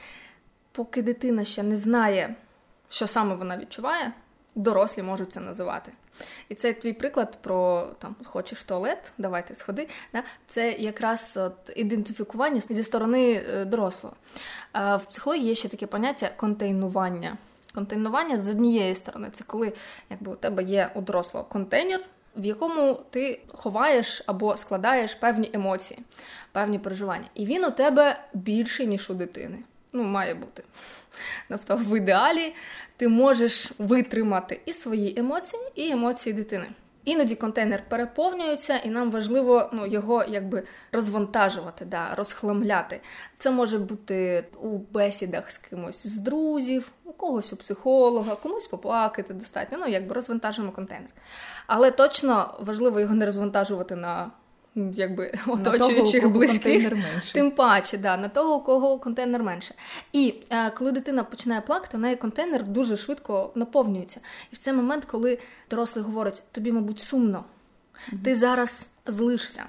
Поки 0.71 1.01
дитина 1.01 1.43
ще 1.43 1.63
не 1.63 1.77
знає, 1.77 2.35
що 2.89 3.07
саме 3.07 3.35
вона 3.35 3.57
відчуває, 3.57 4.13
дорослі 4.55 5.03
можуть 5.03 5.33
це 5.33 5.39
називати. 5.39 5.91
І 6.49 6.55
це 6.55 6.73
твій 6.73 6.93
приклад 6.93 7.37
про 7.41 7.87
там 7.99 8.15
хочеш 8.23 8.59
в 8.59 8.63
туалет, 8.63 9.11
давайте 9.17 9.55
сходи. 9.55 9.89
Да? 10.13 10.23
Це 10.47 10.71
якраз 10.71 11.37
от 11.37 11.73
ідентифікування 11.75 12.61
зі 12.69 12.83
сторони 12.83 13.33
е, 13.33 13.65
дорослого. 13.65 14.15
В 14.73 15.01
психології 15.09 15.47
є 15.47 15.55
ще 15.55 15.69
таке 15.69 15.87
поняття 15.87 16.29
контейнування. 16.35 17.37
Контейнування 17.73 18.39
з 18.39 18.49
однієї 18.49 18.95
сторони, 18.95 19.29
це 19.33 19.43
коли 19.47 19.73
якби 20.09 20.31
у 20.31 20.35
тебе 20.35 20.63
є 20.63 20.91
у 20.95 21.01
дорослого 21.01 21.45
контейнер, 21.45 21.99
в 22.35 22.45
якому 22.45 22.99
ти 23.09 23.41
ховаєш 23.53 24.23
або 24.25 24.57
складаєш 24.57 25.15
певні 25.15 25.49
емоції, 25.53 25.99
певні 26.51 26.79
переживання. 26.79 27.25
І 27.35 27.45
він 27.45 27.65
у 27.65 27.71
тебе 27.71 28.19
більший, 28.33 28.87
ніж 28.87 29.09
у 29.09 29.13
дитини. 29.13 29.59
Ну, 29.93 30.03
має 30.03 30.33
бути. 30.33 30.63
Тобто, 31.49 31.75
в 31.75 31.97
ідеалі 31.97 32.53
ти 32.97 33.07
можеш 33.07 33.71
витримати 33.77 34.61
і 34.65 34.73
свої 34.73 35.19
емоції, 35.19 35.61
і 35.75 35.91
емоції 35.91 36.33
дитини. 36.33 36.65
Іноді 37.05 37.35
контейнер 37.35 37.83
переповнюється, 37.89 38.77
і 38.77 38.89
нам 38.89 39.11
важливо 39.11 39.69
ну, 39.73 39.87
його 39.87 40.23
якби 40.23 40.63
розвантажувати, 40.91 41.85
да, 41.85 42.15
розхламляти. 42.15 43.01
Це 43.37 43.51
може 43.51 43.77
бути 43.77 44.45
у 44.61 44.77
бесідах 44.77 45.51
з 45.51 45.57
кимось 45.57 46.07
з 46.07 46.19
друзів, 46.19 46.91
у 47.03 47.13
когось 47.13 47.53
у 47.53 47.55
психолога, 47.55 48.35
комусь 48.35 48.67
поплакати 48.67 49.33
достатньо. 49.33 49.77
Ну, 49.81 49.87
якби 49.87 50.15
розвантажуємо 50.15 50.73
контейнер. 50.73 51.09
Але 51.67 51.91
точно 51.91 52.57
важливо 52.59 52.99
його 52.99 53.13
не 53.13 53.25
розвантажувати 53.25 53.95
на 53.95 54.31
якби 54.75 55.31
оточуючих 55.47 56.21
того, 56.21 56.33
близьких. 56.33 56.93
Тим 57.33 57.51
паче, 57.51 57.97
да, 57.97 58.17
на 58.17 58.29
того, 58.29 58.55
у 58.55 58.63
кого 58.63 58.99
контейнер 58.99 59.43
менше. 59.43 59.73
І 60.11 60.35
е, 60.49 60.69
коли 60.69 60.91
дитина 60.91 61.23
починає 61.23 61.61
плакати, 61.61 61.97
у 61.97 61.99
неї 61.99 62.15
контейнер 62.15 62.63
дуже 62.63 62.97
швидко 62.97 63.51
наповнюється. 63.55 64.19
І 64.51 64.55
в 64.55 64.57
цей 64.57 64.73
момент, 64.73 65.05
коли 65.05 65.39
дорослий 65.69 66.05
говорить, 66.05 66.43
тобі, 66.51 66.71
мабуть, 66.71 66.99
сумно, 66.99 67.43
ти 68.23 68.35
зараз 68.35 68.89
злишся, 69.05 69.63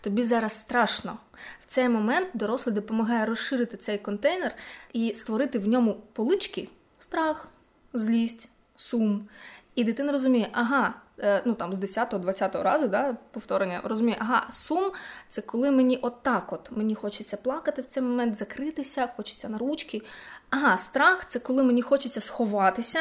тобі 0.00 0.22
зараз 0.24 0.58
страшно. 0.58 1.18
В 1.60 1.66
цей 1.66 1.88
момент 1.88 2.28
дорослий 2.34 2.74
допомагає 2.74 3.26
розширити 3.26 3.76
цей 3.76 3.98
контейнер 3.98 4.52
і 4.92 5.14
створити 5.14 5.58
в 5.58 5.68
ньому 5.68 5.96
полички 6.12 6.68
страх, 6.98 7.48
злість, 7.92 8.48
сум. 8.76 9.28
І 9.76 9.84
дитина 9.84 10.12
розуміє, 10.12 10.48
ага, 10.52 10.94
е, 11.18 11.42
ну 11.44 11.54
там 11.54 11.74
з 11.74 11.78
10-20 11.78 12.62
разу 12.62 12.88
да, 12.88 13.16
повторення, 13.30 13.80
розуміє, 13.84 14.16
ага, 14.20 14.46
сум 14.50 14.92
це 15.28 15.42
коли 15.42 15.70
мені 15.70 15.98
отак 16.02 16.52
от, 16.52 16.70
мені 16.70 16.94
хочеться 16.94 17.36
плакати 17.36 17.82
в 17.82 17.84
цей 17.84 18.02
момент, 18.02 18.36
закритися, 18.36 19.08
хочеться 19.16 19.48
на 19.48 19.58
ручки. 19.58 20.02
Ага, 20.50 20.76
страх 20.76 21.26
це 21.28 21.38
коли 21.38 21.62
мені 21.62 21.82
хочеться 21.82 22.20
сховатися, 22.20 23.00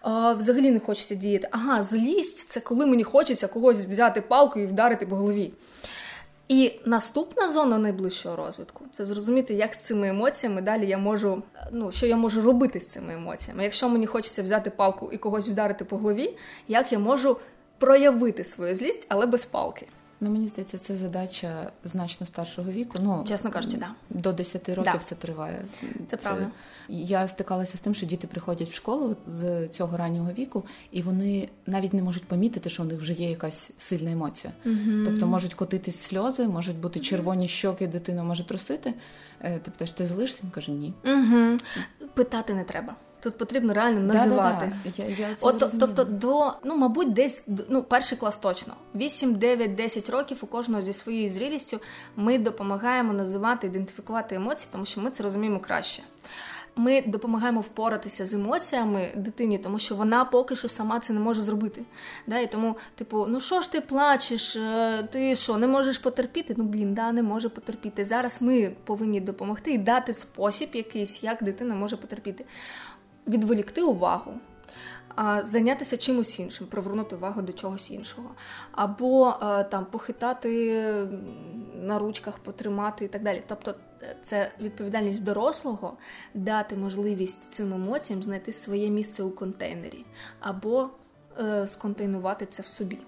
а, 0.00 0.32
взагалі 0.32 0.70
не 0.70 0.80
хочеться 0.80 1.14
діяти. 1.14 1.48
Ага, 1.50 1.82
злість 1.82 2.48
це 2.48 2.60
коли 2.60 2.86
мені 2.86 3.04
хочеться 3.04 3.48
когось 3.48 3.84
взяти 3.84 4.20
палку 4.20 4.58
і 4.58 4.66
вдарити 4.66 5.06
по 5.06 5.16
голові. 5.16 5.52
І 6.50 6.72
наступна 6.84 7.52
зона 7.52 7.78
найближчого 7.78 8.36
розвитку 8.36 8.84
це 8.92 9.04
зрозуміти, 9.04 9.54
як 9.54 9.74
з 9.74 9.78
цими 9.78 10.08
емоціями 10.08 10.62
далі 10.62 10.86
я 10.86 10.98
можу, 10.98 11.42
ну 11.72 11.92
що 11.92 12.06
я 12.06 12.16
можу 12.16 12.40
робити 12.40 12.80
з 12.80 12.88
цими 12.88 13.14
емоціями. 13.14 13.64
Якщо 13.64 13.88
мені 13.88 14.06
хочеться 14.06 14.42
взяти 14.42 14.70
палку 14.70 15.12
і 15.12 15.18
когось 15.18 15.48
вдарити 15.48 15.84
по 15.84 15.96
голові, 15.96 16.36
як 16.68 16.92
я 16.92 16.98
можу 16.98 17.36
проявити 17.78 18.44
свою 18.44 18.76
злість, 18.76 19.06
але 19.08 19.26
без 19.26 19.44
палки. 19.44 19.86
Ну, 20.22 20.30
мені 20.30 20.48
здається, 20.48 20.78
це 20.78 20.96
задача 20.96 21.70
значно 21.84 22.26
старшого 22.26 22.70
віку. 22.70 22.98
Ну, 23.02 23.24
Чесно 23.28 23.50
кажучи, 23.50 23.76
да. 23.76 23.88
До 24.10 24.32
10 24.32 24.68
років 24.68 24.92
Да. 24.92 24.98
це 25.04 25.14
триває. 25.14 25.64
Це 26.10 26.16
правда. 26.16 26.50
Я 26.88 27.28
стикалася 27.28 27.78
з 27.78 27.80
тим, 27.80 27.94
що 27.94 28.06
діти 28.06 28.26
приходять 28.26 28.68
в 28.68 28.74
школу 28.74 29.16
з 29.26 29.68
цього 29.68 29.96
раннього 29.96 30.32
віку, 30.32 30.64
і 30.92 31.02
вони 31.02 31.48
навіть 31.66 31.92
не 31.92 32.02
можуть 32.02 32.24
помітити, 32.24 32.70
що 32.70 32.82
у 32.82 32.86
них 32.86 33.00
вже 33.00 33.12
є 33.12 33.30
якась 33.30 33.70
сильна 33.78 34.10
емоція. 34.10 34.52
Тобто 35.04 35.26
можуть 35.26 35.54
котитись 35.54 36.00
сльози, 36.00 36.48
можуть 36.48 36.76
бути 36.76 37.00
червоні 37.00 37.48
щоки, 37.48 37.86
дитину 37.86 38.24
може 38.24 38.44
трусити. 38.44 38.94
Е, 39.40 39.58
Ти 39.58 39.70
питаєш, 39.70 39.92
ти 39.92 40.06
злишся? 40.06 40.40
Він 40.44 40.50
каже, 40.50 40.70
ні. 40.70 40.94
Угу. 41.04 41.58
Питати 42.14 42.54
не 42.54 42.64
треба. 42.64 42.94
Тут 43.22 43.38
потрібно 43.38 43.74
реально 43.74 44.00
називати. 44.00 44.72
Да-да-да. 44.84 45.02
Я, 45.02 45.28
я 45.28 45.34
це 45.34 45.46
От, 45.46 45.78
тобто, 45.80 46.04
до 46.04 46.52
ну, 46.64 46.76
мабуть, 46.76 47.12
десь 47.12 47.42
ну, 47.68 47.82
перший 47.82 48.18
клас 48.18 48.36
точно. 48.36 48.74
8, 48.94 49.34
9, 49.34 49.74
10 49.74 50.10
років 50.10 50.38
у 50.40 50.46
кожного 50.46 50.82
зі 50.82 50.92
своєю 50.92 51.30
зрілістю 51.30 51.80
ми 52.16 52.38
допомагаємо 52.38 53.12
називати, 53.12 53.66
ідентифікувати 53.66 54.34
емоції, 54.34 54.68
тому 54.72 54.84
що 54.84 55.00
ми 55.00 55.10
це 55.10 55.22
розуміємо 55.22 55.60
краще. 55.60 56.02
Ми 56.76 57.02
допомагаємо 57.06 57.60
впоратися 57.60 58.26
з 58.26 58.34
емоціями 58.34 59.12
дитині, 59.16 59.58
тому 59.58 59.78
що 59.78 59.94
вона 59.94 60.24
поки 60.24 60.56
що 60.56 60.68
сама 60.68 61.00
це 61.00 61.12
не 61.12 61.20
може 61.20 61.42
зробити. 61.42 61.82
Да? 62.26 62.38
І 62.38 62.50
тому, 62.50 62.76
типу, 62.94 63.26
ну 63.28 63.40
що 63.40 63.62
ж 63.62 63.72
ти 63.72 63.80
плачеш? 63.80 64.56
Е, 64.56 65.08
ти 65.12 65.36
що, 65.36 65.58
не 65.58 65.66
можеш 65.66 65.98
потерпіти? 65.98 66.54
Ну 66.56 66.64
блін, 66.64 66.94
да, 66.94 67.12
не 67.12 67.22
може 67.22 67.48
потерпіти. 67.48 68.04
Зараз 68.04 68.36
ми 68.40 68.76
повинні 68.84 69.20
допомогти 69.20 69.72
і 69.72 69.78
дати 69.78 70.14
спосіб 70.14 70.68
якийсь, 70.72 71.22
як 71.22 71.42
дитина 71.42 71.74
може 71.74 71.96
потерпіти. 71.96 72.44
Відволікти 73.30 73.82
увагу 73.82 74.32
зайнятися 75.44 75.96
чимось 75.96 76.40
іншим, 76.40 76.66
привернути 76.66 77.16
увагу 77.16 77.42
до 77.42 77.52
чогось 77.52 77.90
іншого, 77.90 78.30
або 78.72 79.28
е, 79.42 79.64
там 79.64 79.86
похитати 79.86 80.82
на 81.74 81.98
ручках, 81.98 82.38
потримати 82.38 83.04
і 83.04 83.08
так 83.08 83.22
далі. 83.22 83.42
Тобто 83.46 83.74
е, 84.02 84.16
це 84.22 84.52
відповідальність 84.60 85.24
дорослого 85.24 85.96
дати 86.34 86.76
можливість 86.76 87.52
цим 87.52 87.72
емоціям 87.72 88.22
знайти 88.22 88.52
своє 88.52 88.90
місце 88.90 89.22
у 89.22 89.30
контейнері, 89.30 90.04
або 90.40 90.90
е, 91.38 91.66
сконтейнувати 91.66 92.46
це 92.46 92.62
в 92.62 92.66
собі. 92.66 92.98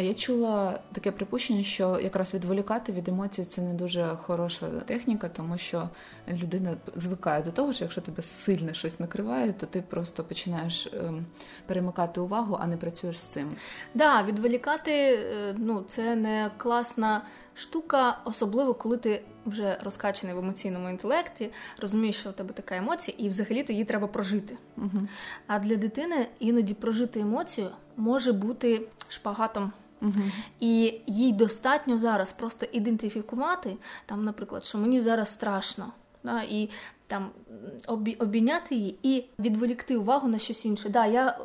А 0.00 0.02
я 0.02 0.14
чула 0.14 0.80
таке 0.92 1.12
припущення, 1.12 1.62
що 1.62 2.00
якраз 2.02 2.34
відволікати 2.34 2.92
від 2.92 3.08
емоцій 3.08 3.44
це 3.44 3.62
не 3.62 3.74
дуже 3.74 4.16
хороша 4.22 4.66
техніка, 4.66 5.28
тому 5.28 5.58
що 5.58 5.88
людина 6.28 6.74
звикає 6.96 7.42
до 7.42 7.50
того, 7.50 7.72
що 7.72 7.84
якщо 7.84 8.00
тебе 8.00 8.22
сильно 8.22 8.72
щось 8.72 9.00
накриває, 9.00 9.52
то 9.52 9.66
ти 9.66 9.82
просто 9.82 10.24
починаєш 10.24 10.86
ем, 10.86 11.26
перемикати 11.66 12.20
увагу, 12.20 12.58
а 12.60 12.66
не 12.66 12.76
працюєш 12.76 13.20
з 13.20 13.22
цим. 13.22 13.56
Да, 13.94 14.22
відволікати 14.22 14.92
е, 14.92 15.54
ну 15.56 15.84
це 15.88 16.16
не 16.16 16.50
класна 16.56 17.22
штука, 17.54 18.18
особливо 18.24 18.74
коли 18.74 18.96
ти 18.96 19.22
вже 19.46 19.78
розкачаний 19.84 20.34
в 20.34 20.38
емоційному 20.38 20.88
інтелекті, 20.88 21.50
розумієш, 21.78 22.16
що 22.16 22.30
у 22.30 22.32
тебе 22.32 22.52
така 22.52 22.76
емоція, 22.76 23.16
і 23.20 23.28
взагалі 23.28 23.62
то 23.62 23.72
її 23.72 23.84
треба 23.84 24.06
прожити. 24.06 24.56
Угу. 24.76 25.08
А 25.46 25.58
для 25.58 25.76
дитини 25.76 26.26
іноді 26.38 26.74
прожити 26.74 27.20
емоцію 27.20 27.70
може 27.96 28.32
бути 28.32 28.82
шпагатом. 29.08 29.72
Угу. 30.02 30.12
І 30.60 31.00
їй 31.06 31.32
достатньо 31.32 31.98
зараз 31.98 32.32
просто 32.32 32.66
ідентифікувати, 32.72 33.76
там, 34.06 34.24
наприклад, 34.24 34.64
що 34.64 34.78
мені 34.78 35.00
зараз 35.00 35.32
страшно, 35.32 35.92
да, 36.24 36.42
і 36.42 36.70
там 37.06 37.30
обі, 37.86 38.14
обійняти 38.14 38.74
її 38.74 38.98
і 39.02 39.24
відволікти 39.38 39.96
увагу 39.96 40.28
на 40.28 40.38
щось 40.38 40.64
інше. 40.64 40.88
Да, 40.88 41.06
Я 41.06 41.38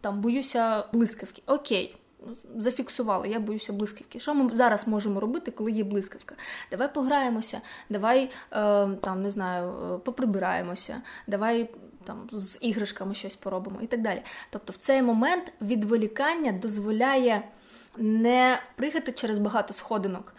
там 0.00 0.20
боюся 0.20 0.84
блискавки. 0.92 1.42
Окей. 1.46 1.96
Зафіксували, 2.56 3.28
я 3.28 3.40
боюся 3.40 3.72
блискавки. 3.72 4.20
Що 4.20 4.34
ми 4.34 4.56
зараз 4.56 4.88
можемо 4.88 5.20
робити, 5.20 5.50
коли 5.50 5.72
є 5.72 5.84
блискавка? 5.84 6.34
Давай 6.70 6.94
пограємося, 6.94 7.60
давай 7.90 8.24
е, 8.24 8.30
там 8.88 9.22
не 9.22 9.30
знаю, 9.30 9.72
е, 9.94 9.98
поприбираємося, 9.98 11.02
давай 11.26 11.70
там 12.04 12.28
з 12.32 12.58
іграшками 12.60 13.14
щось 13.14 13.34
поробимо 13.34 13.78
і 13.82 13.86
так 13.86 14.02
далі. 14.02 14.22
Тобто, 14.50 14.72
в 14.72 14.76
цей 14.76 15.02
момент 15.02 15.52
відволікання 15.60 16.52
дозволяє 16.52 17.42
не 18.00 18.58
пригати 18.76 19.12
через 19.12 19.38
багато 19.38 19.74
сходинок, 19.74 20.34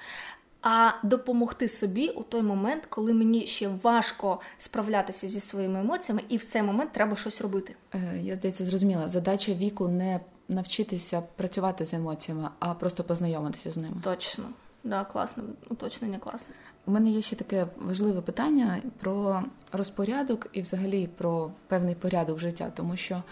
а 0.62 0.92
допомогти 1.04 1.68
собі 1.68 2.10
у 2.10 2.24
той 2.24 2.42
момент, 2.42 2.86
коли 2.90 3.14
мені 3.14 3.48
ще 3.48 3.70
важко 3.84 4.40
справлятися 4.58 5.28
зі 5.28 5.40
своїми 5.40 5.80
емоціями, 5.80 6.24
і 6.30 6.38
в 6.38 6.44
цей 6.44 6.64
момент 6.64 6.92
треба 6.92 7.16
щось 7.16 7.42
робити. 7.42 7.76
Е, 7.94 8.00
я 8.24 8.36
здається, 8.36 8.66
зрозуміла. 8.66 9.10
Задача 9.10 9.54
віку 9.54 9.88
не 9.88 10.20
навчитися 10.50 11.24
працювати 11.36 11.86
з 11.86 11.94
емоціями, 11.94 12.50
а 12.60 12.74
просто 12.74 13.04
познайомитися 13.04 13.72
з 13.72 13.78
ними. 13.78 13.96
Точно. 14.04 14.44
Да, 14.84 15.04
класне 15.04 15.44
уточнення 15.70 16.18
класне. 16.18 16.56
У 16.86 16.92
мене 16.92 17.10
є 17.10 17.22
ще 17.22 17.36
таке 17.36 17.68
важливе 17.78 18.22
питання 18.22 18.78
про 19.00 19.44
розпорядок 19.72 20.48
і, 20.54 20.62
взагалі, 20.62 21.10
про 21.18 21.52
певний 21.68 21.96
порядок 21.96 22.40
життя, 22.40 22.72
тому 22.76 22.96
що 22.96 23.24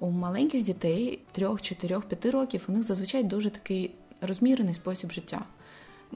у 0.00 0.10
маленьких 0.10 0.62
дітей 0.62 1.20
3, 1.32 1.48
4, 1.60 2.00
5 2.00 2.26
років 2.26 2.64
у 2.68 2.72
них 2.72 2.82
зазвичай 2.82 3.24
дуже 3.24 3.50
такий 3.50 3.90
розмірений 4.20 4.74
спосіб 4.74 5.10
життя. 5.10 5.44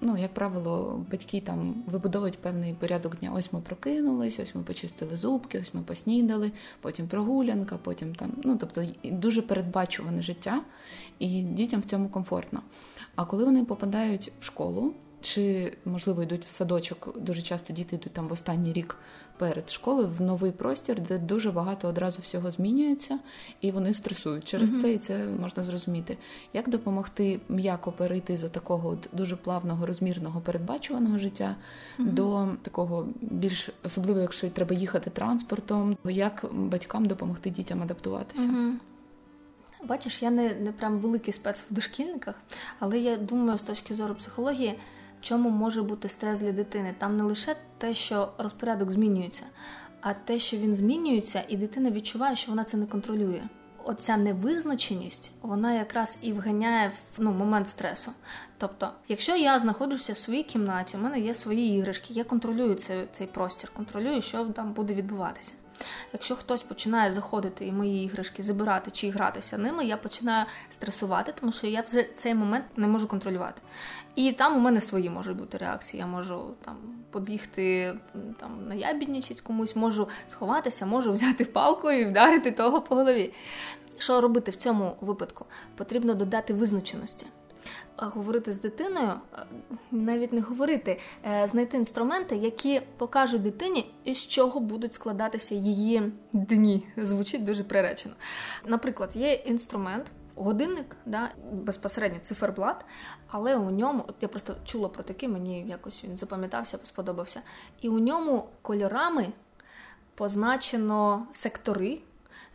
Ну, 0.01 0.17
як 0.17 0.35
правило, 0.35 1.05
батьки 1.11 1.41
там 1.41 1.85
вибудовують 1.87 2.39
певний 2.39 2.75
порядок 2.75 3.19
дня. 3.19 3.33
Ось 3.35 3.53
ми 3.53 3.61
прокинулись, 3.61 4.41
ось 4.41 4.55
ми 4.55 4.63
почистили 4.63 5.17
зубки, 5.17 5.59
ось 5.59 5.75
ми 5.75 5.83
поснідали, 5.83 6.53
потім 6.81 7.09
прогулянка, 7.09 7.77
потім 7.77 8.15
там. 8.15 8.33
Ну, 8.45 8.57
тобто 8.57 8.87
дуже 9.05 9.43
передбачуване 9.43 10.23
життя, 10.23 10.61
і 11.19 11.43
дітям 11.43 11.81
в 11.81 11.85
цьому 11.85 12.09
комфортно. 12.09 12.63
А 13.15 13.25
коли 13.25 13.45
вони 13.45 13.65
попадають 13.65 14.33
в 14.41 14.45
школу, 14.45 14.95
чи, 15.25 15.73
можливо, 15.85 16.23
йдуть 16.23 16.47
в 16.47 16.49
садочок, 16.49 17.19
дуже 17.21 17.43
часто 17.43 17.73
діти 17.73 17.97
йдуть 17.97 18.13
там 18.13 18.29
в 18.29 18.33
останній 18.33 18.73
рік 18.73 18.97
перед 19.39 19.71
школою 19.71 20.09
в 20.19 20.21
новий 20.21 20.53
простір, 20.53 21.01
де 21.01 21.19
дуже 21.19 21.51
багато 21.51 21.89
одразу 21.89 22.23
всього 22.23 22.51
змінюється, 22.51 23.19
і 23.61 23.71
вони 23.71 23.95
стресують 23.95 24.45
через 24.45 24.71
uh-huh. 24.71 24.81
це, 24.81 24.93
і 24.93 24.99
це 24.99 25.27
можна 25.41 25.65
зрозуміти. 25.65 26.17
Як 26.53 26.69
допомогти 26.69 27.41
м'яко 27.49 27.93
перейти 27.93 28.37
з 28.37 28.49
такого 28.49 28.89
от 28.89 29.09
дуже 29.13 29.37
плавного, 29.37 29.87
розмірного, 29.87 30.41
передбачуваного 30.41 31.19
життя 31.19 31.57
uh-huh. 31.99 32.13
до 32.13 32.49
такого 32.63 33.09
більш 33.21 33.71
особливо, 33.85 34.21
якщо 34.21 34.51
треба 34.51 34.75
їхати 34.75 35.11
транспортом, 35.11 35.97
як 36.05 36.45
батькам 36.53 37.07
допомогти 37.07 37.51
дітям 37.51 37.83
адаптуватися? 37.83 38.43
Uh-huh. 38.43 38.73
Бачиш, 39.85 40.23
я 40.23 40.31
не 40.31 40.55
не 40.55 40.73
прям 40.73 40.99
великий 40.99 41.33
спец 41.33 41.65
в 41.71 41.75
дошкільниках, 41.75 42.35
але 42.79 42.99
я 42.99 43.17
думаю, 43.17 43.59
з 43.59 43.63
точки 43.63 43.95
зору 43.95 44.15
психології 44.15 44.79
чому 45.25 45.51
може 45.51 45.83
бути 45.83 46.09
стрес 46.09 46.41
для 46.41 46.53
дитини? 46.53 46.95
Там 46.99 47.17
не 47.17 47.23
лише 47.23 47.57
те, 47.79 47.95
що 47.95 48.33
розпорядок 48.39 48.91
змінюється, 48.91 49.43
а 50.01 50.15
те, 50.15 50.39
що 50.39 50.57
він 50.57 50.75
змінюється, 50.75 51.45
і 51.49 51.57
дитина 51.57 51.91
відчуває, 51.91 52.37
що 52.37 52.51
вона 52.51 52.65
це 52.65 52.77
не 52.77 52.87
контролює. 52.87 53.43
Оця 53.85 54.17
невизначеність, 54.17 55.31
вона 55.43 55.73
якраз 55.73 56.19
і 56.23 56.33
вганяє 56.33 56.89
в 56.89 57.19
ну, 57.19 57.33
момент 57.33 57.69
стресу. 57.69 58.13
Тобто, 58.59 58.91
якщо 59.09 59.37
я 59.37 59.59
знаходжуся 59.59 60.13
в 60.13 60.19
своїй 60.19 60.43
кімнаті, 60.43 60.97
у 60.97 61.01
мене 61.01 61.21
є 61.21 61.35
свої 61.35 61.79
іграшки, 61.79 62.13
я 62.13 62.25
контролюю 62.25 62.75
цей, 62.75 63.09
цей 63.13 63.27
простір, 63.27 63.71
контролюю, 63.71 64.23
що 64.23 64.45
там 64.45 64.73
буде 64.73 64.95
відбуватися. 64.95 65.55
Якщо 66.13 66.37
хтось 66.37 66.63
починає 66.63 67.13
заходити 67.13 67.67
і 67.67 67.73
мої 67.73 68.05
іграшки 68.05 68.43
забирати 68.43 68.91
чи 68.91 69.11
гратися 69.11 69.59
ними, 69.59 69.85
я 69.85 69.97
починаю 69.97 70.47
стресувати, 70.71 71.35
тому 71.41 71.53
що 71.53 71.67
я 71.67 71.85
вже 71.89 72.07
цей 72.17 72.35
момент 72.35 72.65
не 72.77 72.87
можу 72.87 73.09
контролювати. 73.09 73.63
І 74.15 74.33
там 74.33 74.57
у 74.57 74.59
мене 74.59 74.81
свої 74.81 75.11
можуть 75.11 75.37
бути 75.37 75.59
реакції. 75.59 76.01
Я 76.01 76.07
можу 76.07 76.55
там 76.65 76.77
побігти, 77.11 77.95
там 78.41 78.69
наябіднічить 78.69 79.41
комусь, 79.41 79.77
можу 79.77 80.09
сховатися, 80.29 80.87
можу 80.87 81.13
взяти 81.13 81.45
палку 81.45 81.91
і 81.91 82.05
вдарити 82.05 82.51
того 82.51 82.81
по 82.81 82.95
голові. 82.95 83.33
Що 83.99 84.21
робити 84.21 84.51
в 84.51 84.57
цьому 84.57 84.97
випадку? 85.01 85.47
Потрібно 85.77 86.15
додати 86.15 86.55
визначеності 86.55 87.27
говорити 87.97 88.53
з 88.53 88.61
дитиною, 88.61 89.13
навіть 89.91 90.33
не 90.33 90.41
говорити, 90.41 91.01
е, 91.27 91.49
знайти 91.49 91.77
інструменти, 91.77 92.37
які 92.37 92.81
покажуть 92.97 93.43
дитині, 93.43 93.91
із 94.05 94.27
чого 94.27 94.61
будуть 94.61 94.95
складатися 94.95 95.55
її 95.55 96.13
дні. 96.33 96.87
Звучить 96.97 97.45
дуже 97.45 97.65
приречено. 97.65 98.15
Наприклад, 98.67 99.11
є 99.15 99.33
інструмент. 99.33 100.07
Годинник, 100.37 100.97
да, 101.07 101.29
безпосередньо 101.53 102.19
циферблат, 102.23 102.85
але 103.29 103.57
у 103.57 103.71
ньому, 103.71 104.05
от 104.09 104.15
я 104.21 104.29
просто 104.29 104.57
чула 104.65 104.89
про 104.89 105.03
такий, 105.03 105.29
мені 105.29 105.63
якось 105.69 106.05
він 106.05 106.17
запам'ятався, 106.17 106.79
сподобався. 106.83 107.41
І 107.81 107.89
у 107.89 107.99
ньому 107.99 108.45
кольорами 108.63 109.33
позначено 110.15 111.27
сектори, 111.31 111.99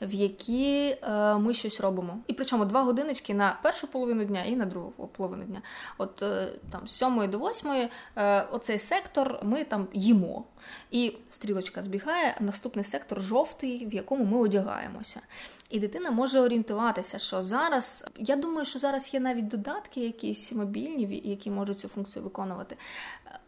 в 0.01 0.13
які 0.13 0.97
е, 1.01 1.35
ми 1.35 1.53
щось 1.53 1.79
робимо. 1.79 2.17
І 2.27 2.33
причому 2.33 2.65
два 2.65 2.83
годиночки 2.83 3.33
на 3.33 3.59
першу 3.63 3.87
половину 3.87 4.25
дня 4.25 4.43
і 4.43 4.55
на 4.55 4.65
другу 4.65 5.07
половину 5.07 5.43
дня. 5.43 5.61
От 5.97 6.21
е, 6.21 6.47
там 6.71 6.87
з 6.87 6.91
сьомої 6.91 7.29
до 7.29 7.39
восьмої 7.39 7.89
е, 8.15 8.41
оцей 8.41 8.79
сектор 8.79 9.39
ми 9.43 9.63
там 9.63 9.87
їмо. 9.93 10.43
І 10.91 11.17
стрілочка 11.29 11.83
збігає, 11.83 12.37
наступний 12.39 12.85
сектор 12.85 13.21
жовтий, 13.21 13.85
в 13.85 13.93
якому 13.93 14.25
ми 14.25 14.37
одягаємося. 14.37 15.21
І 15.69 15.79
дитина 15.79 16.11
може 16.11 16.39
орієнтуватися, 16.39 17.19
що 17.19 17.43
зараз 17.43 18.05
я 18.17 18.35
думаю, 18.35 18.65
що 18.65 18.79
зараз 18.79 19.13
є 19.13 19.19
навіть 19.19 19.47
додатки, 19.47 20.01
якісь 20.01 20.51
мобільні, 20.51 21.21
які 21.23 21.51
можуть 21.51 21.79
цю 21.79 21.87
функцію 21.87 22.23
виконувати. 22.23 22.77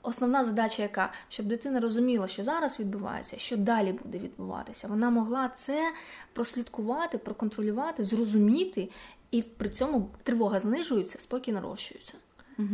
Основна 0.03 0.45
задача, 0.45 0.81
яка 0.81 1.11
щоб 1.29 1.45
дитина 1.45 1.79
розуміла, 1.79 2.27
що 2.27 2.43
зараз 2.43 2.79
відбувається, 2.79 3.37
що 3.37 3.57
далі 3.57 3.91
буде 4.03 4.17
відбуватися, 4.17 4.87
вона 4.87 5.09
могла 5.09 5.49
це 5.55 5.93
прослідкувати, 6.33 7.17
проконтролювати, 7.17 8.03
зрозуміти, 8.03 8.89
і 9.31 9.41
при 9.41 9.69
цьому 9.69 10.09
тривога 10.23 10.59
знижується, 10.59 11.19
спокій 11.19 11.51
нарощується. 11.51 12.13
Угу. 12.59 12.67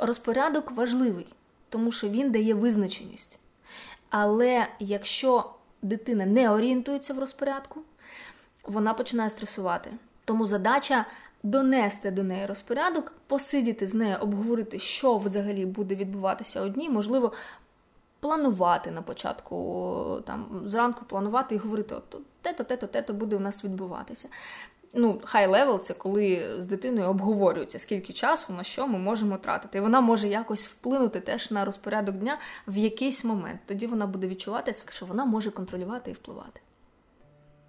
Розпорядок 0.00 0.70
важливий, 0.70 1.26
тому 1.68 1.92
що 1.92 2.08
він 2.08 2.30
дає 2.30 2.54
визначеність. 2.54 3.38
Але 4.10 4.66
якщо 4.78 5.50
дитина 5.82 6.26
не 6.26 6.50
орієнтується 6.50 7.14
в 7.14 7.18
розпорядку, 7.18 7.80
вона 8.64 8.94
починає 8.94 9.30
стресувати. 9.30 9.90
Тому 10.24 10.46
задача 10.46 11.06
донести 11.42 12.10
до 12.10 12.22
неї 12.22 12.46
розпорядок, 12.46 13.12
посидіти 13.26 13.88
з 13.88 13.94
нею, 13.94 14.16
обговорити, 14.20 14.78
що 14.78 15.16
взагалі 15.16 15.66
буде 15.66 15.94
відбуватися 15.94 16.60
одній, 16.60 16.90
можливо, 16.90 17.32
планувати 18.20 18.90
на 18.90 19.02
початку, 19.02 20.22
там 20.26 20.62
зранку 20.64 21.04
планувати 21.04 21.54
і 21.54 21.58
говорити, 21.58 21.94
от 21.94 22.16
те-то, 22.42 22.64
те-то, 22.64 22.86
те-то 22.86 23.14
буде 23.14 23.36
у 23.36 23.40
нас 23.40 23.64
відбуватися. 23.64 24.28
Ну, 24.94 25.20
high 25.24 25.46
level 25.46 25.80
це 25.80 25.94
коли 25.94 26.56
з 26.58 26.64
дитиною 26.64 27.08
обговорюється, 27.08 27.78
скільки 27.78 28.12
часу 28.12 28.52
на 28.52 28.64
що 28.64 28.88
ми 28.88 28.98
можемо 28.98 29.36
тратити. 29.36 29.78
І 29.78 29.80
вона 29.80 30.00
може 30.00 30.28
якось 30.28 30.66
вплинути 30.66 31.20
теж 31.20 31.50
на 31.50 31.64
розпорядок 31.64 32.16
дня 32.16 32.38
в 32.68 32.76
якийсь 32.76 33.24
момент. 33.24 33.60
Тоді 33.66 33.86
вона 33.86 34.06
буде 34.06 34.28
відчувати, 34.28 34.72
що 34.90 35.06
вона 35.06 35.24
може 35.24 35.50
контролювати 35.50 36.10
і 36.10 36.14
впливати. 36.14 36.60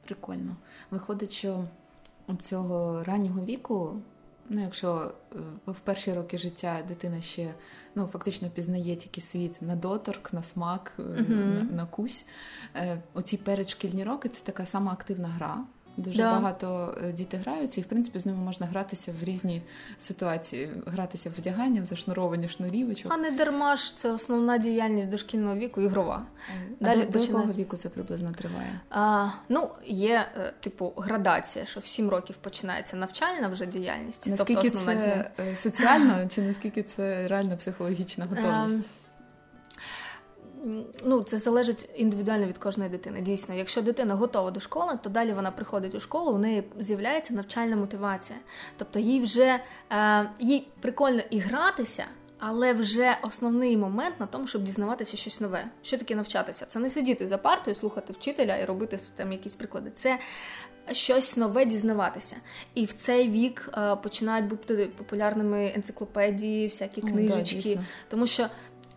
Прикольно. 0.05 0.55
Виходить, 0.91 1.31
що 1.31 1.63
цього 2.39 3.03
раннього 3.03 3.45
віку 3.45 4.01
Ну, 4.53 4.61
якщо 4.61 5.11
е, 5.35 5.37
в 5.71 5.79
перші 5.79 6.13
роки 6.13 6.37
життя 6.37 6.83
дитина 6.87 7.21
ще 7.21 7.53
ну, 7.95 8.07
фактично 8.07 8.49
пізнає 8.49 8.95
тільки 8.95 9.21
світ 9.21 9.61
на 9.61 9.75
доторк, 9.75 10.33
на 10.33 10.43
смак, 10.43 10.93
uh-huh. 10.97 11.29
на, 11.29 11.63
на 11.63 11.85
кусь, 11.85 12.25
е, 12.75 13.01
оці 13.13 13.37
передшкільні 13.37 14.03
роки 14.03 14.29
це 14.29 14.43
така 14.43 14.65
сама 14.65 14.91
активна 14.91 15.27
гра. 15.27 15.63
Дуже 15.97 16.17
да. 16.17 16.31
багато 16.31 16.97
е, 17.03 17.11
діти 17.11 17.37
граються, 17.37 17.81
і 17.81 17.83
в 17.83 17.87
принципі 17.87 18.19
з 18.19 18.25
ними 18.25 18.37
можна 18.37 18.65
гратися 18.65 19.13
в 19.21 19.23
різні 19.23 19.61
ситуації, 19.99 20.69
гратися 20.85 21.29
в 21.29 21.33
вдягання, 21.37 21.81
в 21.81 21.85
зашнуровані 21.85 22.49
шнурівочок. 22.49 23.13
А 23.13 23.17
не 23.17 23.31
дарма 23.31 23.75
ж 23.75 23.97
це 23.97 24.11
основна 24.11 24.57
діяльність 24.57 25.09
дошкільного 25.09 25.55
віку, 25.55 25.81
ігрова. 25.81 26.25
А 26.81 26.83
Далі 26.83 27.05
до, 27.05 27.11
до 27.11 27.19
якого 27.19 27.51
віку 27.51 27.77
це 27.77 27.89
приблизно 27.89 28.31
триває? 28.31 28.79
А, 28.89 29.29
Ну, 29.49 29.69
є 29.85 30.25
е, 30.37 30.53
типу 30.59 30.93
градація, 30.97 31.65
що 31.65 31.79
в 31.79 31.85
сім 31.85 32.09
років 32.09 32.35
починається 32.35 32.95
навчальна 32.97 33.47
вже 33.47 33.65
діяльність. 33.65 34.21
Тобто 34.23 34.37
наскільки 34.43 34.69
тобто, 34.69 34.85
це 34.85 34.95
діяльність. 34.95 35.61
соціально, 35.61 36.27
чи 36.27 36.41
наскільки 36.41 36.83
це 36.83 37.27
реально 37.27 37.57
психологічна 37.57 38.25
готовність? 38.25 38.89
А, 38.97 39.00
ну, 41.05 41.23
це 41.23 41.37
залежить 41.37 41.89
індивідуально 41.95 42.47
від 42.47 42.57
кожної 42.57 42.89
дитини. 42.89 43.21
Дійсно, 43.21 43.55
якщо 43.55 43.81
дитина 43.81 44.15
готова 44.15 44.51
до 44.51 44.59
школи, 44.59 44.99
то 45.03 45.09
далі 45.09 45.33
вона 45.33 45.51
приходить 45.51 45.95
у 45.95 45.99
школу, 45.99 46.31
у 46.31 46.37
неї 46.37 46.63
з'являється 46.79 47.33
навчальна 47.33 47.75
мотивація. 47.75 48.39
Тобто 48.77 48.99
їй 48.99 49.21
вже 49.21 49.59
е, 49.91 50.29
їй 50.39 50.67
прикольно 50.81 51.21
і 51.29 51.39
гратися. 51.39 52.05
Але 52.43 52.73
вже 52.73 53.17
основний 53.21 53.77
момент 53.77 54.19
на 54.19 54.25
тому, 54.25 54.47
щоб 54.47 54.63
дізнаватися 54.63 55.17
щось 55.17 55.41
нове. 55.41 55.65
Що 55.81 55.97
таке 55.97 56.15
навчатися? 56.15 56.65
Це 56.65 56.79
не 56.79 56.89
сидіти 56.89 57.27
за 57.27 57.37
партою, 57.37 57.75
слухати 57.75 58.13
вчителя 58.13 58.57
і 58.57 58.65
робити 58.65 58.99
там 59.15 59.31
якісь 59.31 59.55
приклади. 59.55 59.91
Це 59.95 60.19
щось 60.91 61.37
нове 61.37 61.65
дізнаватися. 61.65 62.35
І 62.73 62.85
в 62.85 62.93
цей 62.93 63.29
вік 63.29 63.69
е, 63.77 63.95
починають 63.95 64.47
бути 64.47 64.91
популярними 64.97 65.71
енциклопедії, 65.75 66.67
всякі 66.67 67.01
книжечки, 67.01 67.75
да, 67.75 67.81
тому 68.09 68.27
що 68.27 68.47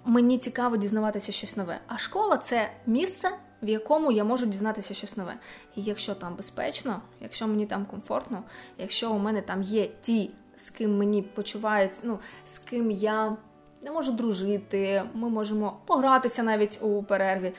мені 0.05 0.39
цікаво 0.39 0.77
дізнаватися 0.77 1.33
щось 1.33 1.57
нове. 1.57 1.81
А 1.87 1.99
школа 1.99 2.37
це 2.37 2.71
місце, 2.87 3.31
в 3.63 3.69
якому 3.69 4.13
я 4.13 4.25
можу 4.25 4.47
дізнатися 4.47 4.95
щось 4.95 5.17
нове. 5.17 5.35
І 5.77 5.83
якщо 5.83 6.15
там 6.15 6.35
безпечно, 6.35 7.03
якщо 7.21 7.49
мені 7.49 7.67
там 7.67 7.87
комфортно, 7.87 8.43
якщо 8.79 9.13
у 9.13 9.19
мене 9.19 9.43
там 9.43 9.63
є 9.63 9.89
ті, 10.01 10.31
з 10.57 10.71
ким 10.71 10.99
мені 10.99 11.23
почувають, 11.23 11.93
ну 12.03 12.19
з 12.45 12.59
ким 12.59 12.91
я 12.91 13.37
не 13.83 13.91
можу 13.91 14.13
дружити, 14.13 15.03
ми 15.15 15.29
можемо 15.29 15.81
погратися 15.87 16.43
навіть 16.43 16.79
у 16.83 17.03
перерві. 17.03 17.53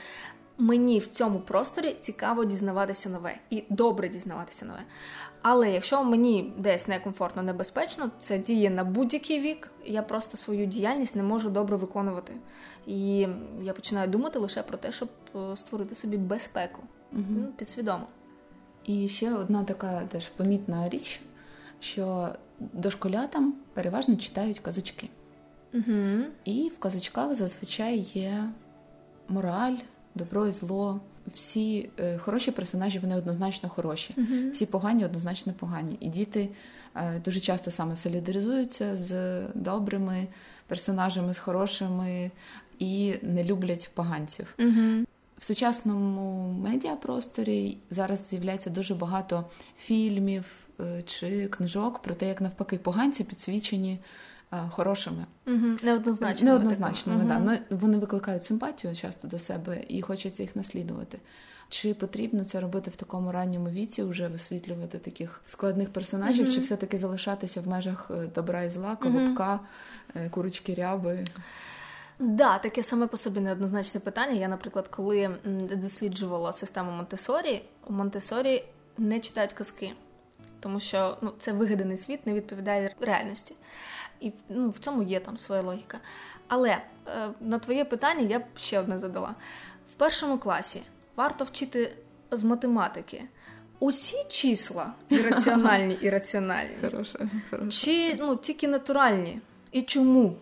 Мені 0.58 0.98
в 0.98 1.06
цьому 1.06 1.40
просторі 1.40 1.96
цікаво 2.00 2.44
дізнаватися 2.44 3.08
нове 3.08 3.38
і 3.50 3.64
добре 3.68 4.08
дізнаватися 4.08 4.64
нове. 4.64 4.82
Але 5.48 5.70
якщо 5.70 6.04
мені 6.04 6.52
десь 6.58 6.88
некомфортно, 6.88 7.42
небезпечно, 7.42 8.10
це 8.20 8.38
діє 8.38 8.70
на 8.70 8.84
будь-який 8.84 9.40
вік. 9.40 9.70
Я 9.84 10.02
просто 10.02 10.36
свою 10.36 10.66
діяльність 10.66 11.16
не 11.16 11.22
можу 11.22 11.50
добре 11.50 11.76
виконувати. 11.76 12.32
І 12.86 13.28
я 13.62 13.72
починаю 13.72 14.08
думати 14.08 14.38
лише 14.38 14.62
про 14.62 14.76
те, 14.78 14.92
щоб 14.92 15.08
е, 15.36 15.56
створити 15.56 15.94
собі 15.94 16.16
безпеку 16.16 16.82
угу. 17.12 17.46
підсвідомо. 17.56 18.06
І 18.84 19.08
ще 19.08 19.34
одна 19.34 19.64
така 19.64 20.00
теж 20.00 20.28
помітна 20.28 20.88
річ, 20.88 21.20
що 21.80 22.28
дошколятам 22.60 23.54
переважно 23.72 24.16
читають 24.16 24.58
казочки. 24.58 25.08
Угу. 25.74 26.24
І 26.44 26.72
в 26.76 26.78
казочках 26.78 27.34
зазвичай 27.34 27.98
є 27.98 28.44
мораль, 29.28 29.76
добро 30.14 30.46
і 30.46 30.52
зло 30.52 31.00
всі 31.34 31.88
е, 32.00 32.18
хороші 32.18 32.50
персонажі 32.50 32.98
вони 32.98 33.16
однозначно 33.16 33.68
хороші, 33.68 34.14
uh-huh. 34.18 34.50
всі 34.50 34.66
погані 34.66 35.04
однозначно 35.04 35.52
погані. 35.52 35.96
І 36.00 36.08
діти 36.08 36.48
е, 36.94 37.20
дуже 37.24 37.40
часто 37.40 37.70
саме 37.70 37.96
солідаризуються 37.96 38.96
з 38.96 39.42
добрими 39.54 40.26
персонажами, 40.66 41.34
з 41.34 41.38
хорошими 41.38 42.30
і 42.78 43.14
не 43.22 43.44
люблять 43.44 43.90
поганців. 43.94 44.54
Uh-huh. 44.58 45.04
В 45.38 45.44
сучасному 45.44 46.52
медіапросторі 46.52 47.78
зараз 47.90 48.28
з'являється 48.28 48.70
дуже 48.70 48.94
багато 48.94 49.44
фільмів 49.78 50.44
е, 50.80 51.02
чи 51.06 51.48
книжок 51.48 51.98
про 52.02 52.14
те, 52.14 52.28
як 52.28 52.40
навпаки 52.40 52.78
поганці 52.78 53.24
підсвічені 53.24 53.98
хорошими. 54.50 55.26
Угу. 55.46 55.66
Неоднозначними. 55.82 56.50
Неоднозначними, 56.50 57.18
угу. 57.18 57.28
да. 57.28 57.38
Ну, 57.38 57.58
вони 57.70 57.98
викликають 57.98 58.44
симпатію 58.44 58.96
часто 58.96 59.28
до 59.28 59.38
себе 59.38 59.84
і 59.88 60.02
хочеться 60.02 60.42
їх 60.42 60.56
наслідувати. 60.56 61.18
Чи 61.68 61.94
потрібно 61.94 62.44
це 62.44 62.60
робити 62.60 62.90
в 62.90 62.96
такому 62.96 63.32
ранньому 63.32 63.70
віці, 63.70 64.02
вже 64.02 64.28
висвітлювати 64.28 64.98
таких 64.98 65.40
складних 65.46 65.92
персонажів, 65.92 66.46
mm 66.46 66.54
чи 66.54 66.60
все-таки 66.60 66.98
залишатися 66.98 67.60
в 67.60 67.68
межах 67.68 68.10
е, 68.10 68.26
добра 68.34 68.62
і 68.62 68.70
зла, 68.70 68.96
колобка, 68.96 69.60
mm 70.14 70.30
курочки 70.30 70.74
ряби? 70.74 71.24
Да, 72.18 72.58
таке 72.58 72.82
саме 72.82 73.06
по 73.06 73.16
собі 73.16 73.40
неоднозначне 73.40 74.00
питання. 74.00 74.32
Я, 74.32 74.48
наприклад, 74.48 74.88
коли 74.88 75.36
досліджувала 75.76 76.52
систему 76.52 76.90
Монтесорі, 76.90 77.62
у 77.86 77.92
Монтесорі 77.92 78.64
не 78.98 79.20
читають 79.20 79.52
казки, 79.52 79.92
тому 80.60 80.80
що 80.80 81.18
ну, 81.22 81.32
це 81.38 81.52
вигаданий 81.52 81.96
світ, 81.96 82.26
не 82.26 82.34
відповідає 82.34 82.94
реальності. 83.00 83.54
І 84.20 84.32
ну, 84.48 84.70
в 84.70 84.78
цьому 84.78 85.02
є 85.02 85.20
там 85.20 85.38
своя 85.38 85.62
логіка. 85.62 85.98
Але 86.48 86.70
е, 86.70 86.80
на 87.40 87.58
твоє 87.58 87.84
питання 87.84 88.20
я 88.20 88.38
б 88.38 88.42
ще 88.56 88.80
одне 88.80 88.98
задала. 88.98 89.34
В 89.92 89.94
першому 89.94 90.38
класі 90.38 90.82
варто 91.16 91.44
вчити 91.44 91.96
з 92.30 92.42
математики 92.44 93.24
усі 93.78 94.16
числа 94.28 94.92
ірраціональні 95.08 95.98
і 96.00 96.10
раціональні. 96.10 96.76
Хороше, 96.80 97.28
хороше. 97.50 97.70
Чи 97.70 98.16
ну, 98.20 98.36
тільки 98.36 98.68
натуральні? 98.68 99.40
І 99.72 99.82
чому? 99.82 100.36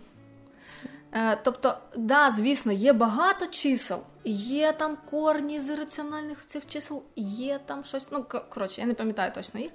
Е, 1.13 1.39
тобто, 1.43 1.79
да, 1.97 2.31
звісно, 2.31 2.73
є 2.73 2.93
багато 2.93 3.47
чисел, 3.47 4.01
є 4.25 4.73
там 4.73 4.97
корні 5.11 5.61
з 5.61 5.77
раціональних 5.77 6.47
цих 6.47 6.67
чисел, 6.67 7.03
є 7.17 7.61
там 7.67 7.85
щось. 7.85 8.09
Ну, 8.11 8.25
коротше, 8.49 8.81
я 8.81 8.87
не 8.87 8.95
пам'ятаю 8.95 9.33
точно 9.35 9.61
їх. 9.61 9.71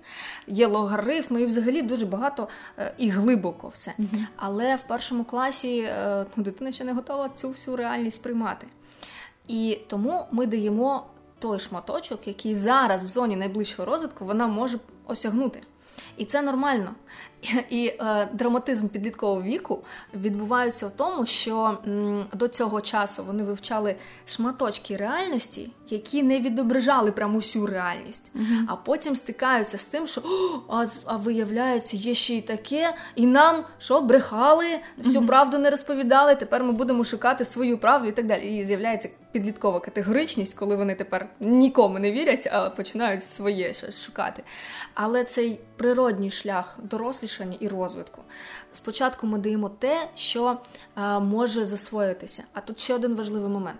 Є 0.48 0.68
логарифми, 0.68 1.42
і 1.42 1.46
взагалі 1.46 1.82
дуже 1.82 2.06
багато 2.06 2.48
е, 2.78 2.94
і 2.98 3.10
глибоко 3.10 3.68
все. 3.68 3.94
Mm-hmm. 4.00 4.26
Але 4.36 4.76
в 4.76 4.82
першому 4.82 5.24
класі 5.24 5.80
е, 5.80 6.26
ну, 6.36 6.44
дитина 6.44 6.72
ще 6.72 6.84
не 6.84 6.94
готова 6.94 7.30
цю 7.30 7.50
всю 7.50 7.78
реальність 7.78 8.24
приймати. 8.24 8.68
І 9.48 9.80
тому 9.88 10.26
ми 10.32 10.46
даємо 10.46 11.06
той 11.40 11.60
шматочок, 11.60 12.28
який 12.28 12.56
зараз 12.56 13.04
в 13.04 13.08
зоні 13.08 13.36
найближчого 13.36 13.86
розвитку 13.86 14.26
вона 14.26 14.48
може 14.48 14.80
осягнути. 15.06 15.62
І 16.18 16.26
це 16.26 16.42
нормально. 16.42 16.96
І 17.69 17.88
е, 17.88 18.28
драматизм 18.34 18.88
підліткового 18.88 19.41
віку 19.41 19.84
відбувається 20.13 20.88
в 20.88 20.91
тому, 20.91 21.25
що 21.25 21.78
м, 21.88 22.25
до 22.34 22.47
цього 22.47 22.82
часу 22.82 23.23
вони 23.23 23.43
вивчали 23.43 23.95
шматочки 24.25 24.97
реальності, 24.97 25.71
які 25.89 26.23
не 26.23 26.39
відображали 26.39 27.12
прямо 27.12 27.38
усю 27.38 27.65
реальність, 27.65 28.32
uh-huh. 28.36 28.65
а 28.67 28.75
потім 28.75 29.15
стикаються 29.15 29.78
з 29.78 29.86
тим, 29.86 30.08
що 30.08 30.21
а, 30.69 30.86
а 31.06 31.17
виявляється, 31.17 31.97
є 31.97 32.13
ще 32.13 32.34
й 32.34 32.41
таке, 32.41 32.93
і 33.15 33.25
нам 33.25 33.63
що 33.80 34.02
брехали, 34.02 34.80
всю 34.97 35.21
uh-huh. 35.21 35.28
правду 35.28 35.58
не 35.58 35.69
розповідали. 35.69 36.36
Тепер 36.36 36.63
ми 36.63 36.71
будемо 36.71 37.04
шукати 37.04 37.45
свою 37.45 37.78
правду 37.78 38.08
і 38.08 38.12
так 38.12 38.25
далі. 38.25 38.58
І 38.58 38.65
з'являється 38.65 39.10
підліткова 39.32 39.80
категоричність, 39.80 40.54
коли 40.54 40.75
вони 40.75 40.95
тепер 40.95 41.30
нікому 41.39 41.99
не 41.99 42.12
вірять, 42.12 42.49
а 42.52 42.69
починають 42.69 43.23
своє 43.23 43.73
щось 43.73 44.02
шукати. 44.02 44.43
Але 44.93 45.23
цей 45.23 45.60
природній 45.78 46.32
шлях 46.32 46.80
дорослішання 47.30 47.58
і 47.60 47.68
розвитку. 47.68 48.22
Спочатку 48.74 49.28
ми 49.28 49.38
даємо 49.38 49.70
те, 49.70 50.10
що 50.15 50.58
а, 50.96 51.20
може 51.20 51.65
засвоїтися. 51.65 52.44
А 52.54 52.62
тут 52.62 52.80
ще 52.80 52.96
один 52.96 53.15
важливий 53.15 53.50
момент: 53.50 53.80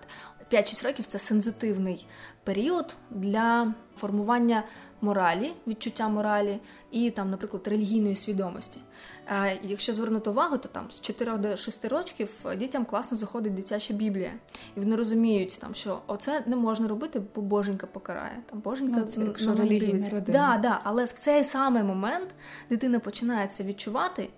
5-6 0.52 0.86
років 0.86 1.06
це 1.06 1.18
сензитивний 1.18 2.06
період 2.44 2.96
для 3.10 3.74
формування 3.96 4.62
моралі, 5.00 5.52
відчуття 5.66 6.08
моралі 6.08 6.58
і 6.90 7.10
там, 7.10 7.30
наприклад, 7.30 7.68
релігійної 7.68 8.16
свідомості. 8.16 8.80
А 9.26 9.48
Якщо 9.62 9.92
звернути 9.92 10.30
увагу, 10.30 10.58
то 10.58 10.68
там 10.68 10.90
з 10.90 11.00
4 11.00 11.36
до 11.38 11.56
6 11.56 11.84
років 11.84 12.30
дітям 12.56 12.84
класно 12.84 13.16
заходить 13.16 13.54
дитяча 13.54 13.94
біблія, 13.94 14.30
і 14.76 14.80
вони 14.80 14.96
розуміють, 14.96 15.58
там 15.60 15.74
що 15.74 15.98
оце 16.06 16.44
не 16.46 16.56
можна 16.56 16.88
робити, 16.88 17.22
бо 17.34 17.42
боженька 17.42 17.86
покарає. 17.86 18.42
Там 18.50 18.60
боженька 18.60 19.06
ну, 19.16 19.26
якщо 19.26 19.54
релігійна 19.54 20.20
Да, 20.20 20.58
да, 20.62 20.80
але 20.84 21.04
в 21.04 21.12
цей 21.12 21.44
самий 21.44 21.82
момент 21.82 22.28
дитина 22.70 22.98
починає 22.98 23.48
це 23.48 23.64
відчувати, 23.64 24.28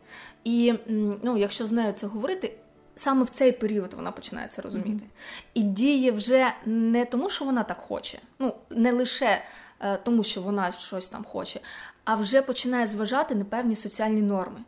і 0.44 0.74
ну, 1.22 1.36
якщо 1.36 1.66
з 1.66 1.72
нею 1.72 1.92
це 1.92 2.06
говорити. 2.06 2.58
Саме 2.96 3.24
в 3.24 3.28
цей 3.28 3.52
період 3.52 3.94
вона 3.94 4.12
починає 4.12 4.48
це 4.48 4.62
розуміти. 4.62 4.90
Mm-hmm. 4.90 5.50
І 5.54 5.62
діє 5.62 6.12
вже 6.12 6.52
не 6.66 7.04
тому, 7.04 7.30
що 7.30 7.44
вона 7.44 7.62
так 7.62 7.78
хоче, 7.78 8.18
ну 8.38 8.54
не 8.70 8.92
лише 8.92 9.42
е, 9.80 9.96
тому, 9.96 10.22
що 10.22 10.40
вона 10.40 10.72
щось 10.72 11.08
там 11.08 11.24
хоче, 11.24 11.60
а 12.04 12.14
вже 12.14 12.42
починає 12.42 12.86
зважати 12.86 13.34
на 13.34 13.44
певні 13.44 13.76
соціальні 13.76 14.22
норми. 14.22 14.60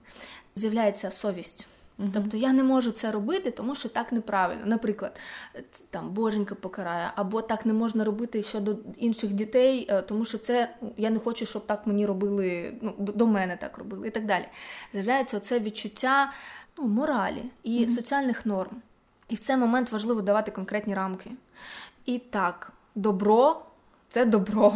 З'являється 0.54 1.10
совість. 1.10 1.66
Uh-huh. 1.98 2.11
Тобто 2.14 2.37
я 2.37 2.52
не 2.52 2.62
можу 2.62 2.90
це 2.90 3.12
робити, 3.12 3.50
тому 3.50 3.74
що 3.74 3.88
так 3.88 4.12
неправильно. 4.12 4.66
Наприклад, 4.66 5.20
там 5.90 6.11
боженька 6.11 6.54
покарає, 6.54 7.11
або 7.16 7.42
так 7.42 7.66
не 7.66 7.72
можна 7.72 8.04
робити 8.04 8.42
щодо 8.42 8.76
інших 8.96 9.33
дітей, 9.33 9.87
е, 9.90 10.02
тому 10.02 10.24
що 10.24 10.38
це 10.38 10.74
я 10.96 11.11
не 11.11 11.18
хочу, 11.18 11.46
щоб 11.46 11.66
так 11.66 11.87
мені 11.87 12.07
робили, 12.07 12.76
ну 12.83 12.94
до 12.98 13.26
мене 13.26 13.57
так 13.57 13.78
робили 13.78 14.09
і 14.09 14.11
так 14.11 14.26
далі. 14.26 14.44
З'являється 14.92 15.37
оце 15.37 15.61
відчуття 15.61 16.33
ну, 16.78 16.85
моралі 16.87 17.42
і 17.62 17.85
mm-hmm. 17.85 17.88
соціальних 17.88 18.46
норм. 18.46 18.76
І 19.28 19.35
в 19.35 19.38
цей 19.38 19.57
момент 19.57 19.92
важливо 19.92 20.22
давати 20.22 20.50
конкретні 20.50 20.94
рамки. 20.94 21.30
І 22.04 22.18
так, 22.18 22.72
добро 22.94 23.62
це 24.09 24.24
добро, 24.24 24.74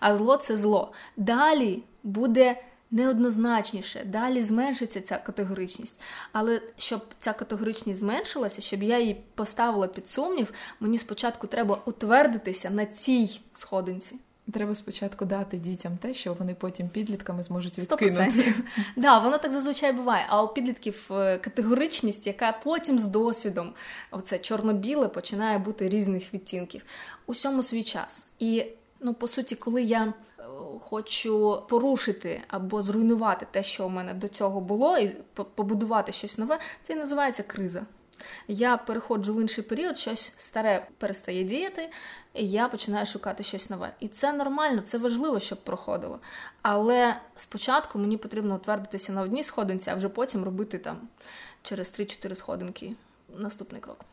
а 0.00 0.14
зло 0.14 0.36
це 0.36 0.56
зло. 0.56 0.92
Далі 1.16 1.82
буде 2.02 2.62
неоднозначніше, 2.90 4.04
далі 4.04 4.42
зменшиться 4.42 5.00
ця 5.00 5.18
категоричність. 5.18 6.00
Але 6.32 6.62
щоб 6.76 7.00
ця 7.18 7.32
категоричність 7.32 8.00
зменшилася, 8.00 8.60
щоб 8.60 8.82
я 8.82 8.98
її 8.98 9.22
поставила 9.34 9.86
під 9.86 10.08
сумнів, 10.08 10.52
мені 10.80 10.98
спочатку 10.98 11.46
треба 11.46 11.78
утвердитися 11.84 12.70
на 12.70 12.86
цій 12.86 13.40
сходинці. 13.52 14.16
Треба 14.52 14.74
спочатку 14.74 15.24
дати 15.24 15.56
дітям 15.56 15.96
те, 15.96 16.14
що 16.14 16.34
вони 16.34 16.54
потім 16.54 16.88
підлітками 16.88 17.42
зможуть 17.42 17.78
відкинути. 17.78 18.22
100%. 18.22 18.52
Да, 18.96 19.18
воно 19.18 19.38
так 19.38 19.52
зазвичай 19.52 19.92
буває. 19.92 20.24
А 20.28 20.42
у 20.42 20.48
підлітків 20.48 21.08
е, 21.10 21.38
категоричність, 21.38 22.26
яка 22.26 22.52
потім 22.52 22.98
з 22.98 23.04
досвідом, 23.04 23.72
оце 24.10 24.38
чорно-біле, 24.38 25.08
починає 25.08 25.58
бути 25.58 25.88
різних 25.88 26.34
відтінків. 26.34 26.82
Усьому 27.26 27.62
свій 27.62 27.84
час. 27.84 28.24
І 28.38 28.64
ну, 29.00 29.14
по 29.14 29.28
суті, 29.28 29.56
коли 29.56 29.82
я 29.82 30.12
хочу 30.80 31.62
порушити 31.68 32.42
або 32.48 32.82
зруйнувати 32.82 33.46
те, 33.50 33.62
що 33.62 33.86
у 33.86 33.88
мене 33.88 34.14
до 34.14 34.28
цього 34.28 34.60
було, 34.60 34.98
і 34.98 35.08
побудувати 35.54 36.12
щось 36.12 36.38
нове, 36.38 36.58
це 36.82 36.92
і 36.92 36.96
називається 36.96 37.42
криза. 37.42 37.86
Я 38.48 38.76
переходжу 38.76 39.34
в 39.34 39.40
інший 39.40 39.64
період, 39.64 39.98
щось 39.98 40.32
старе 40.36 40.88
перестає 40.98 41.44
діяти, 41.44 41.90
і 42.34 42.48
я 42.48 42.68
починаю 42.68 43.06
шукати 43.06 43.42
щось 43.42 43.70
нове. 43.70 43.94
І 44.00 44.08
це 44.08 44.32
нормально, 44.32 44.80
це 44.80 44.98
важливо, 44.98 45.40
щоб 45.40 45.64
проходило. 45.64 46.20
Але 46.62 47.20
спочатку 47.36 47.98
мені 47.98 48.16
потрібно 48.16 48.56
утвердитися 48.56 49.12
на 49.12 49.22
одній 49.22 49.42
сходинці, 49.42 49.90
а 49.90 49.94
вже 49.94 50.08
потім 50.08 50.44
робити 50.44 50.78
там 50.78 51.08
через 51.62 52.00
3-4 52.00 52.34
сходинки 52.34 52.94
наступний 53.36 53.80
крок. 53.80 54.04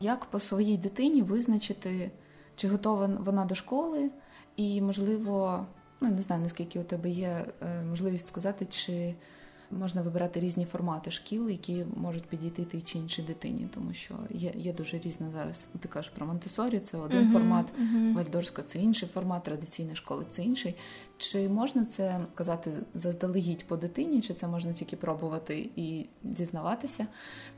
Як 0.00 0.24
по 0.24 0.40
своїй 0.40 0.76
дитині 0.76 1.22
визначити, 1.22 2.10
чи 2.56 2.68
готова 2.68 3.10
вона 3.20 3.44
до 3.44 3.54
школи, 3.54 4.10
і, 4.56 4.80
можливо, 4.80 5.66
ну 6.00 6.10
не 6.10 6.22
знаю, 6.22 6.42
наскільки 6.42 6.80
у 6.80 6.84
тебе 6.84 7.10
є 7.10 7.44
е, 7.62 7.82
можливість 7.82 8.28
сказати, 8.28 8.66
чи 8.66 9.14
можна 9.72 10.02
вибирати 10.02 10.40
різні 10.40 10.64
формати 10.64 11.10
шкіл, 11.10 11.48
які 11.48 11.84
можуть 11.96 12.26
підійти 12.26 12.64
тій 12.64 12.80
чи 12.80 12.98
іншій 12.98 13.22
дитині, 13.22 13.68
тому 13.74 13.94
що 13.94 14.14
є 14.30 14.52
є 14.54 14.72
дуже 14.72 14.98
різна 14.98 15.30
зараз. 15.30 15.68
Ти 15.80 15.88
кажеш 15.88 16.12
про 16.16 16.26
Монтесорі, 16.26 16.78
це 16.78 16.98
один 16.98 17.28
uh-huh, 17.28 17.32
формат, 17.32 17.74
uh-huh. 17.80 18.14
Вальдорська 18.14 18.62
це 18.62 18.78
інший 18.78 19.08
формат, 19.14 19.42
традиційної 19.42 19.96
школи 19.96 20.24
це 20.28 20.42
інший. 20.42 20.74
Чи 21.18 21.48
можна 21.48 21.84
це 21.84 22.20
казати 22.34 22.72
заздалегідь 22.94 23.66
по 23.66 23.76
дитині, 23.76 24.22
чи 24.22 24.34
це 24.34 24.46
можна 24.48 24.72
тільки 24.72 24.96
пробувати 24.96 25.70
і 25.76 26.06
дізнаватися? 26.22 27.06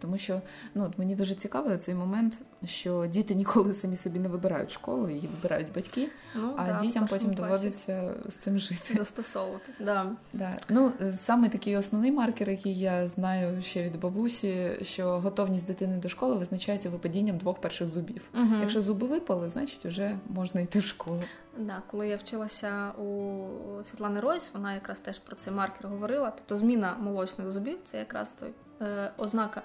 Тому 0.01 0.19
що 0.19 0.41
ну 0.75 0.85
от 0.85 0.99
мені 0.99 1.17
дуже 1.17 1.35
цікавий 1.35 1.79
цей 1.79 1.95
момент, 1.95 2.39
що 2.67 3.07
діти 3.07 3.35
ніколи 3.35 3.75
самі 3.75 3.97
собі 3.97 4.19
не 4.19 4.29
вибирають 4.29 4.71
школу, 4.71 5.11
її 5.11 5.29
вибирають 5.37 5.73
батьки, 5.75 6.09
ну, 6.35 6.55
а 6.57 6.67
да, 6.67 6.81
дітям 6.81 7.07
потім 7.07 7.35
класі. 7.35 7.43
доводиться 7.43 8.15
з 8.29 8.35
цим 8.35 8.59
жити. 8.59 8.95
Застосовуватись. 8.95 9.77
Да. 9.81 10.07
Да. 10.33 10.59
Ну 10.69 10.93
саме 11.13 11.49
такий 11.49 11.77
основний 11.77 12.13
маркер, 12.13 12.51
який 12.51 12.79
я 12.79 13.09
знаю 13.09 13.63
ще 13.63 13.83
від 13.83 14.01
бабусі, 14.01 14.71
що 14.83 15.21
готовність 15.21 15.67
дитини 15.67 15.97
до 15.97 16.09
школи 16.09 16.35
визначається 16.35 16.91
випадінням 16.91 17.39
двох 17.39 17.61
перших 17.61 17.89
зубів. 17.89 18.23
Угу. 18.35 18.55
Якщо 18.61 18.83
зуби 18.83 19.07
випали, 19.07 19.49
значить 19.49 19.87
вже 19.87 20.19
можна 20.29 20.61
йти 20.61 20.79
в 20.79 20.85
школу. 20.85 21.23
Да, 21.59 21.83
коли 21.91 22.09
я 22.09 22.17
вчилася 22.17 22.91
у 22.91 23.45
Світлани 23.85 24.21
Ройс, 24.21 24.51
вона 24.55 24.75
якраз 24.75 24.99
теж 24.99 25.19
про 25.19 25.37
цей 25.37 25.53
маркер 25.53 25.89
говорила. 25.89 26.31
Тобто 26.31 26.57
зміна 26.57 26.97
молочних 27.01 27.51
зубів 27.51 27.79
це 27.85 27.99
якраз 27.99 28.33
той 28.41 28.53
е, 28.81 29.11
ознака 29.17 29.63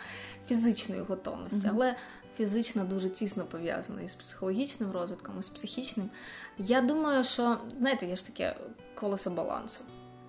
фізичної 0.48 1.02
готовності, 1.02 1.68
mm 1.68 1.72
але 1.74 1.96
фізична 2.40 2.84
дуже 2.84 3.10
тісно 3.10 3.44
пов'язана 3.44 4.02
із 4.02 4.16
психологічним 4.16 4.92
розвитком, 4.92 5.36
і 5.40 5.44
з 5.44 5.50
психічним. 5.50 6.10
Я 6.58 6.82
думаю, 6.82 7.24
що 7.24 7.58
знаєте, 7.80 8.06
є 8.06 8.16
ж 8.16 8.26
таке 8.26 8.56
колесо 8.96 9.30
балансу. 9.30 9.80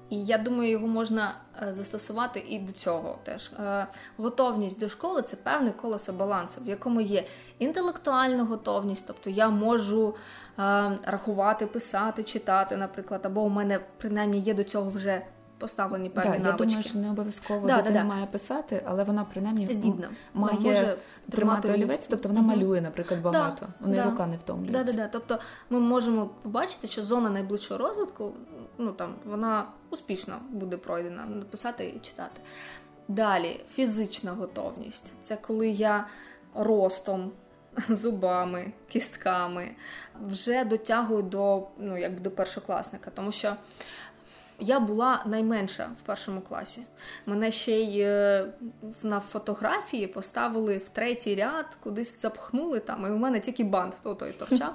І 0.09 0.25
я 0.25 0.39
думаю, 0.39 0.71
його 0.71 0.87
можна 0.87 1.35
е, 1.63 1.73
застосувати 1.73 2.45
і 2.49 2.59
до 2.59 2.73
цього 2.73 3.19
теж. 3.25 3.51
Е, 3.61 3.87
готовність 4.17 4.79
до 4.79 4.89
школи 4.89 5.23
це 5.23 5.37
певне 5.37 5.71
колесо 5.71 6.13
балансу, 6.13 6.61
в 6.61 6.69
якому 6.69 7.01
є 7.01 7.25
інтелектуальна 7.59 8.45
готовність, 8.45 9.05
тобто 9.07 9.31
я 9.31 9.49
можу 9.49 10.09
е, 10.09 10.13
рахувати, 11.05 11.67
писати, 11.67 12.25
читати, 12.25 12.77
наприклад, 12.77 13.21
або 13.25 13.43
у 13.43 13.49
мене 13.49 13.81
принаймні 13.99 14.41
є 14.41 14.55
до 14.55 14.65
цього 14.65 14.91
вже 14.91 15.23
поставлені 15.61 16.09
певні 16.09 16.39
да, 16.39 16.39
навички. 16.39 16.65
Я 16.65 16.67
думаю, 16.67 16.83
що 16.83 16.99
не 16.99 17.11
обов'язково 17.11 17.67
да, 17.67 17.77
дитина 17.77 18.01
да, 18.01 18.05
має 18.05 18.27
писати, 18.27 18.83
але 18.87 19.05
вона 19.05 19.25
принаймні 19.25 19.69
Здібна. 19.71 20.09
має 20.35 20.61
може 20.61 20.97
тримати 21.31 21.73
олівець, 21.73 22.07
тобто 22.07 22.29
вона 22.29 22.43
малює, 22.43 22.81
наприклад, 22.81 23.23
багато. 23.23 23.67
У 23.81 23.89
неї 23.89 24.03
рука 24.03 24.27
не 24.27 24.37
втомлюється. 24.37 24.85
Да, 24.85 24.93
да, 24.93 24.99
да. 24.99 25.09
Тобто 25.13 25.39
ми 25.71 25.81
можемо 25.81 26.27
побачити, 26.43 26.89
що 26.89 27.05
зона 27.05 27.31
найближчого 27.31 27.79
розвитку, 27.79 28.33
ну 28.79 28.93
там 28.93 29.15
вона 29.25 29.65
успішно 29.91 30.35
буде 30.51 30.77
пройдена, 30.77 31.25
написати 31.25 31.85
і 31.97 31.99
читати. 31.99 32.41
Далі 33.09 33.61
фізична 33.71 34.33
готовність. 34.33 35.13
Це 35.23 35.37
коли 35.37 35.69
я 35.69 36.07
ростом. 36.55 37.33
Зубами, 37.89 38.73
кістками 38.89 39.71
вже 40.27 40.65
дотягую 40.65 41.23
до 41.23 41.67
ну, 41.79 41.99
якби 41.99 42.21
до 42.21 42.31
першокласника, 42.31 43.11
тому 43.15 43.33
що 43.33 43.57
я 44.61 44.81
була 44.81 45.23
найменша 45.27 45.91
в 46.03 46.07
першому 46.07 46.41
класі. 46.41 46.83
Мене 47.27 47.51
ще 47.51 47.81
й 47.81 48.01
е, 48.01 48.47
на 49.03 49.21
фотографії 49.21 50.07
поставили 50.07 50.79
в 50.79 50.89
третій 50.89 51.35
ряд, 51.35 51.67
кудись 51.83 52.21
запхнули 52.23 52.81
там, 52.81 53.07
і 53.07 53.11
у 53.11 53.17
мене 53.17 53.41
тільки 53.41 53.65
бант 53.65 53.95
то 54.03 54.15
той 54.15 54.33
торчав. 54.33 54.75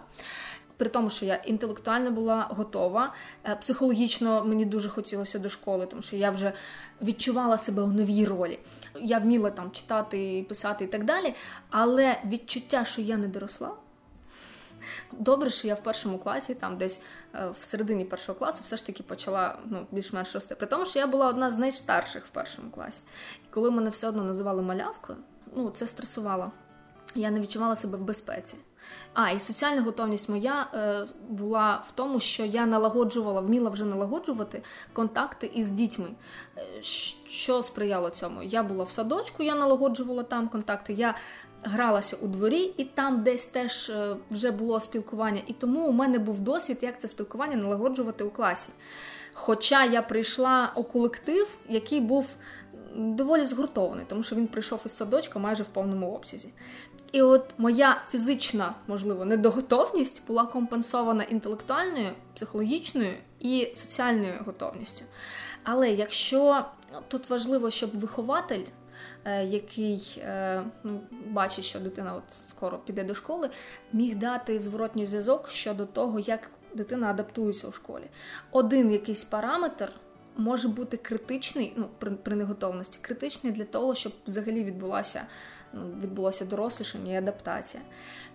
При 0.78 0.90
тому, 0.90 1.10
що 1.10 1.26
я 1.26 1.36
інтелектуально 1.36 2.12
була 2.12 2.48
готова, 2.50 3.14
е, 3.46 3.56
психологічно 3.56 4.44
мені 4.46 4.66
дуже 4.66 4.90
хотілося 4.90 5.40
до 5.40 5.50
школи, 5.50 5.86
тому 5.86 6.02
що 6.02 6.16
я 6.16 6.32
вже 6.32 6.54
відчувала 7.02 7.58
себе 7.58 7.84
в 7.84 7.94
новій 7.94 8.26
ролі. 8.26 8.60
Я 9.02 9.20
вміла 9.20 9.52
там 9.52 9.72
читати, 9.72 10.46
писати 10.50 10.86
і 10.86 10.88
так 10.88 11.06
далі. 11.06 11.34
Але 11.70 12.18
відчуття, 12.26 12.86
що 12.86 13.02
я 13.02 13.18
не 13.18 13.28
доросла, 13.28 13.72
Добре, 15.12 15.50
що 15.50 15.68
я 15.68 15.76
в 15.76 15.84
першому 15.84 16.20
класі, 16.20 16.54
там 16.54 16.78
десь 16.78 17.02
е, 17.36 17.50
в 17.60 17.66
середині 17.66 18.06
першого 18.06 18.40
класу, 18.40 18.62
все 18.64 18.78
ж 18.78 18.86
таки 18.86 19.04
почала 19.04 19.60
ну, 19.66 19.88
більш-менш 19.92 20.36
рости. 20.36 20.56
При 20.56 20.68
тому, 20.68 20.86
що 20.86 21.00
я 21.00 21.08
була 21.08 21.28
одна 21.28 21.52
з 21.52 21.58
найстарших 21.58 22.26
в 22.26 22.30
першому 22.30 22.70
класі. 22.70 23.02
І 23.46 23.54
коли 23.54 23.72
мене 23.72 23.90
все 23.90 24.08
одно 24.08 24.24
називали 24.24 24.62
малявкою, 24.62 25.18
ну 25.56 25.70
це 25.70 25.88
стресувало. 25.88 26.52
Я 27.16 27.32
не 27.32 27.40
відчувала 27.40 27.76
себе 27.76 27.98
в 27.98 28.02
безпеці. 28.02 28.56
А, 29.14 29.30
і 29.30 29.40
соціальна 29.40 29.82
готовність 29.82 30.30
моя 30.30 30.68
е, 30.74 31.06
була 31.30 31.84
в 31.88 31.92
тому, 31.92 32.20
що 32.20 32.46
я 32.46 32.66
налагоджувала, 32.66 33.42
вміла 33.42 33.70
вже 33.70 33.86
налагоджувати 33.86 34.64
контакти 34.94 35.52
із 35.56 35.70
дітьми. 35.70 36.08
Е, 36.58 36.84
що 37.28 37.64
сприяло 37.64 38.10
цьому? 38.10 38.44
Я 38.44 38.64
була 38.64 38.84
в 38.84 38.92
садочку, 38.92 39.44
я 39.44 39.56
налагоджувала 39.56 40.24
там 40.24 40.48
контакти. 40.48 40.94
Я 40.94 41.16
гралася 41.66 42.18
у 42.22 42.28
дворі, 42.28 42.74
і 42.78 42.84
там 42.84 43.24
десь 43.24 43.48
теж 43.48 43.90
е, 43.90 44.16
вже 44.32 44.52
було 44.52 44.80
спілкування. 44.80 45.42
І 45.48 45.54
тому 45.54 45.88
у 45.88 45.92
мене 45.92 46.20
був 46.20 46.40
досвід, 46.40 46.78
як 46.82 47.00
це 47.00 47.08
спілкування 47.08 47.56
налагоджувати 47.56 48.24
у 48.24 48.30
класі. 48.30 48.70
Хоча 49.34 49.86
я 49.86 50.02
прийшла 50.02 50.72
у 50.76 50.84
колектив, 50.84 51.58
який 51.70 52.02
був 52.02 52.28
доволі 52.96 53.46
згуртований, 53.46 54.06
тому 54.10 54.24
що 54.24 54.36
він 54.36 54.48
прийшов 54.48 54.80
із 54.86 54.96
садочка 54.96 55.40
майже 55.40 55.64
в 55.64 55.68
повному 55.68 56.12
обсязі. 56.12 56.50
І 57.12 57.22
от 57.22 57.46
моя 57.58 58.02
фізична, 58.12 58.74
можливо, 58.88 59.26
недоготовність 59.26 60.22
була 60.28 60.46
компенсована 60.46 61.24
інтелектуальною, 61.24 62.10
психологічною 62.36 63.14
і 63.40 63.74
соціальною 63.76 64.34
готовністю. 64.46 65.06
Але 65.64 65.92
якщо 65.92 66.66
тут 67.08 67.30
важливо, 67.30 67.70
щоб 67.70 68.00
вихователь 68.00 68.64
який 69.26 70.22
е, 70.24 70.64
ну, 70.84 71.00
бачить, 71.28 71.66
що 71.66 71.80
дитина 71.80 72.16
от 72.16 72.24
скоро 72.50 72.78
піде 72.78 73.04
до 73.04 73.16
школи, 73.16 73.50
міг 73.94 74.16
дати 74.16 74.60
зворотній 74.60 75.06
зв'язок 75.06 75.50
щодо 75.50 75.86
того, 75.86 76.20
як 76.20 76.50
дитина 76.74 77.10
адаптується 77.10 77.68
у 77.68 77.72
школі. 77.72 78.04
Один 78.52 78.92
якийсь 78.92 79.24
параметр 79.24 79.92
може 80.38 80.68
бути 80.68 80.98
критичний, 80.98 81.74
ну 81.76 81.86
при, 82.00 82.12
при 82.12 82.36
неготовності, 82.36 83.00
критичний 83.02 83.54
для 83.54 83.64
того, 83.64 83.96
щоб 83.96 84.14
взагалі 84.28 84.64
відбулася 84.64 85.22
ну, 85.74 85.82
відбулося 86.02 86.46
дорослішання 86.46 87.14
і 87.14 87.16
адаптація. 87.16 87.84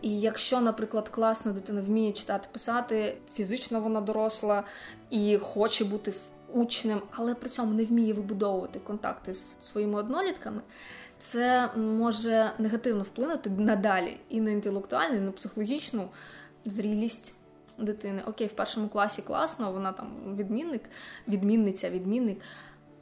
І 0.02 0.20
якщо, 0.20 0.60
наприклад, 0.60 1.08
класно 1.08 1.52
дитина 1.52 1.80
вміє 1.80 2.12
читати, 2.12 2.48
писати, 2.52 3.18
фізично 3.34 3.80
вона 3.80 4.00
доросла 4.00 4.64
і 5.10 5.38
хоче 5.38 5.84
бути 5.84 6.12
учнем, 6.52 7.02
але 7.10 7.34
при 7.34 7.48
цьому 7.48 7.74
не 7.74 7.84
вміє 7.84 8.12
вибудовувати 8.12 8.78
контакти 8.78 9.34
з 9.34 9.56
своїми 9.62 9.98
однолітками, 9.98 10.60
це 11.18 11.70
може 11.76 12.52
негативно 12.58 13.02
вплинути 13.02 13.50
надалі 13.50 14.16
і 14.28 14.40
на 14.40 14.50
інтелектуальну, 14.50 15.16
і 15.16 15.20
на 15.20 15.32
психологічну 15.32 16.08
зрілість 16.64 17.34
дитини. 17.78 18.22
Окей, 18.26 18.46
в 18.46 18.52
першому 18.52 18.88
класі 18.88 19.22
класно, 19.22 19.72
вона 19.72 19.92
там 19.92 20.36
відмінник, 20.36 20.82
відмінниця, 21.28 21.90
відмінник, 21.90 22.38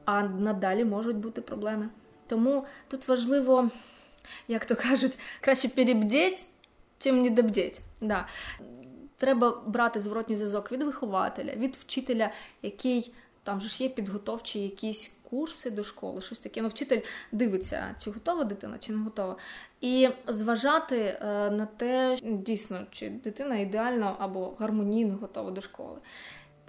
а 0.04 0.22
надалі 0.22 0.84
можуть 0.84 1.16
бути 1.16 1.40
проблеми. 1.40 1.88
Тому 2.26 2.64
тут 2.88 3.08
важливо, 3.08 3.70
як 4.48 4.66
то 4.66 4.76
кажуть, 4.76 5.18
краще 5.40 5.68
перебдіть, 5.68 6.44
чим 6.98 7.22
не 7.22 7.30
добдіть. 7.30 7.80
Да. 8.00 8.26
Треба 9.16 9.62
брати 9.66 10.00
зворотній 10.00 10.36
зв'язок 10.36 10.72
від 10.72 10.82
вихователя, 10.82 11.52
від 11.56 11.76
вчителя, 11.76 12.30
який 12.62 13.12
там 13.48 13.60
же 13.60 13.68
ж 13.68 13.82
є 13.82 13.88
підготовчі 13.88 14.62
якісь 14.62 15.16
курси 15.30 15.70
до 15.70 15.84
школи, 15.84 16.20
щось 16.20 16.38
таке. 16.38 16.62
Ну, 16.62 16.68
вчитель 16.68 17.00
дивиться, 17.32 17.94
чи 17.98 18.10
готова 18.10 18.44
дитина, 18.44 18.78
чи 18.78 18.92
не 18.92 19.04
готова. 19.04 19.36
І 19.80 20.08
зважати 20.26 20.96
е, 20.96 21.50
на 21.50 21.66
те, 21.66 22.18
дійсно, 22.22 22.80
чи 22.90 23.08
дитина 23.10 23.56
ідеально 23.56 24.16
або 24.18 24.54
гармонійно 24.58 25.16
готова 25.16 25.50
до 25.50 25.60
школи. 25.60 25.98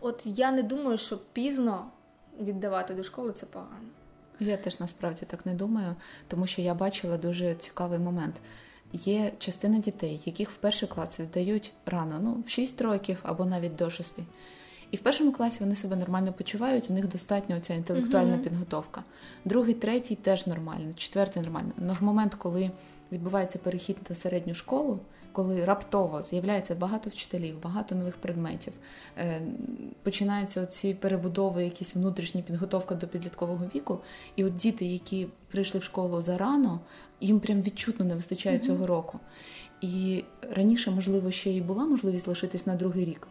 От 0.01 0.21
я 0.25 0.51
не 0.51 0.63
думаю, 0.63 0.97
що 0.97 1.17
пізно 1.34 1.91
віддавати 2.39 2.93
до 2.93 3.03
школи 3.03 3.34
це 3.34 3.45
погано. 3.45 3.89
Я 4.39 4.57
теж 4.57 4.80
насправді 4.80 5.21
так 5.27 5.45
не 5.45 5.53
думаю, 5.53 5.95
тому 6.27 6.47
що 6.47 6.61
я 6.61 6.73
бачила 6.73 7.17
дуже 7.17 7.55
цікавий 7.55 7.99
момент. 7.99 8.41
Є 8.93 9.32
частина 9.39 9.77
дітей, 9.80 10.21
яких 10.25 10.51
в 10.51 10.55
перший 10.55 10.89
клас 10.89 11.19
віддають 11.19 11.73
рано, 11.86 12.19
ну 12.21 12.43
в 12.47 12.49
6 12.49 12.82
років 12.82 13.19
або 13.23 13.45
навіть 13.45 13.75
до 13.75 13.89
6. 13.89 14.19
І 14.91 14.97
в 14.97 14.99
першому 14.99 15.31
класі 15.31 15.57
вони 15.59 15.75
себе 15.75 15.95
нормально 15.95 16.33
почувають, 16.33 16.89
у 16.89 16.93
них 16.93 17.07
достатньо 17.07 17.59
ця 17.59 17.73
інтелектуальна 17.73 18.33
uh-huh. 18.33 18.43
підготовка. 18.43 19.03
Другий, 19.45 19.73
третій 19.73 20.15
теж 20.15 20.47
нормально, 20.47 20.93
четвертий 20.97 21.43
нормально. 21.43 21.71
Але 21.81 21.93
в 21.93 22.03
момент, 22.03 22.35
коли 22.35 22.71
відбувається 23.11 23.59
перехід 23.59 23.97
на 24.09 24.15
середню 24.15 24.53
школу, 24.53 24.99
коли 25.31 25.65
раптово 25.65 26.23
з'являється 26.23 26.75
багато 26.75 27.09
вчителів, 27.09 27.61
багато 27.61 27.95
нових 27.95 28.17
предметів, 28.17 28.73
е, 29.17 29.41
починаються 30.03 30.65
ці 30.65 30.93
перебудови, 30.93 31.63
якісь 31.63 31.95
внутрішні 31.95 32.41
підготовка 32.41 32.95
до 32.95 33.07
підліткового 33.07 33.65
віку. 33.75 33.99
І 34.35 34.45
от 34.45 34.55
діти, 34.55 34.85
які 34.85 35.27
прийшли 35.51 35.79
в 35.79 35.83
школу 35.83 36.21
зарано, 36.21 36.79
їм 37.21 37.39
прям 37.39 37.61
відчутно 37.61 38.05
не 38.05 38.15
вистачає 38.15 38.57
uh-huh. 38.57 38.65
цього 38.65 38.87
року. 38.87 39.19
І 39.81 40.23
раніше, 40.51 40.91
можливо, 40.91 41.31
ще 41.31 41.49
й 41.51 41.61
була 41.61 41.85
можливість 41.85 42.27
лишитись 42.27 42.65
на 42.65 42.75
другий 42.75 43.05
рік. 43.05 43.27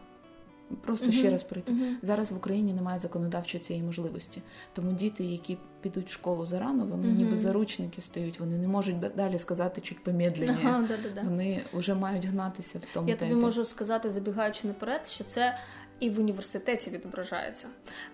Просто 0.81 1.07
uh-huh. 1.07 1.11
ще 1.11 1.29
раз 1.29 1.43
пройти. 1.43 1.71
Uh-huh. 1.71 1.93
Зараз 2.01 2.31
в 2.31 2.37
Україні 2.37 2.73
немає 2.73 2.99
законодавчої 2.99 3.63
цієї 3.63 3.85
можливості. 3.85 4.41
Тому 4.73 4.91
діти, 4.91 5.23
які 5.23 5.57
підуть 5.81 6.09
в 6.09 6.11
школу 6.11 6.45
зарано, 6.45 6.85
вони 6.85 7.07
uh-huh. 7.07 7.17
ніби 7.17 7.37
заручники 7.37 8.01
стають, 8.01 8.39
вони 8.39 8.57
не 8.57 8.67
можуть 8.67 8.99
далі 8.99 9.39
сказати 9.39 9.81
чуть 9.81 10.03
помедленніше. 10.03 10.59
Ага, 10.63 10.87
Вони 11.23 11.61
вже 11.73 11.95
мають 11.95 12.25
гнатися 12.25 12.79
в 12.79 12.93
тому. 12.93 13.09
Я 13.09 13.15
темпі. 13.15 13.33
тобі 13.33 13.45
можу 13.45 13.65
сказати, 13.65 14.11
забігаючи 14.11 14.67
наперед, 14.67 15.07
що 15.07 15.23
це 15.23 15.55
і 15.99 16.09
в 16.09 16.19
університеті 16.19 16.89
відображається. 16.89 17.67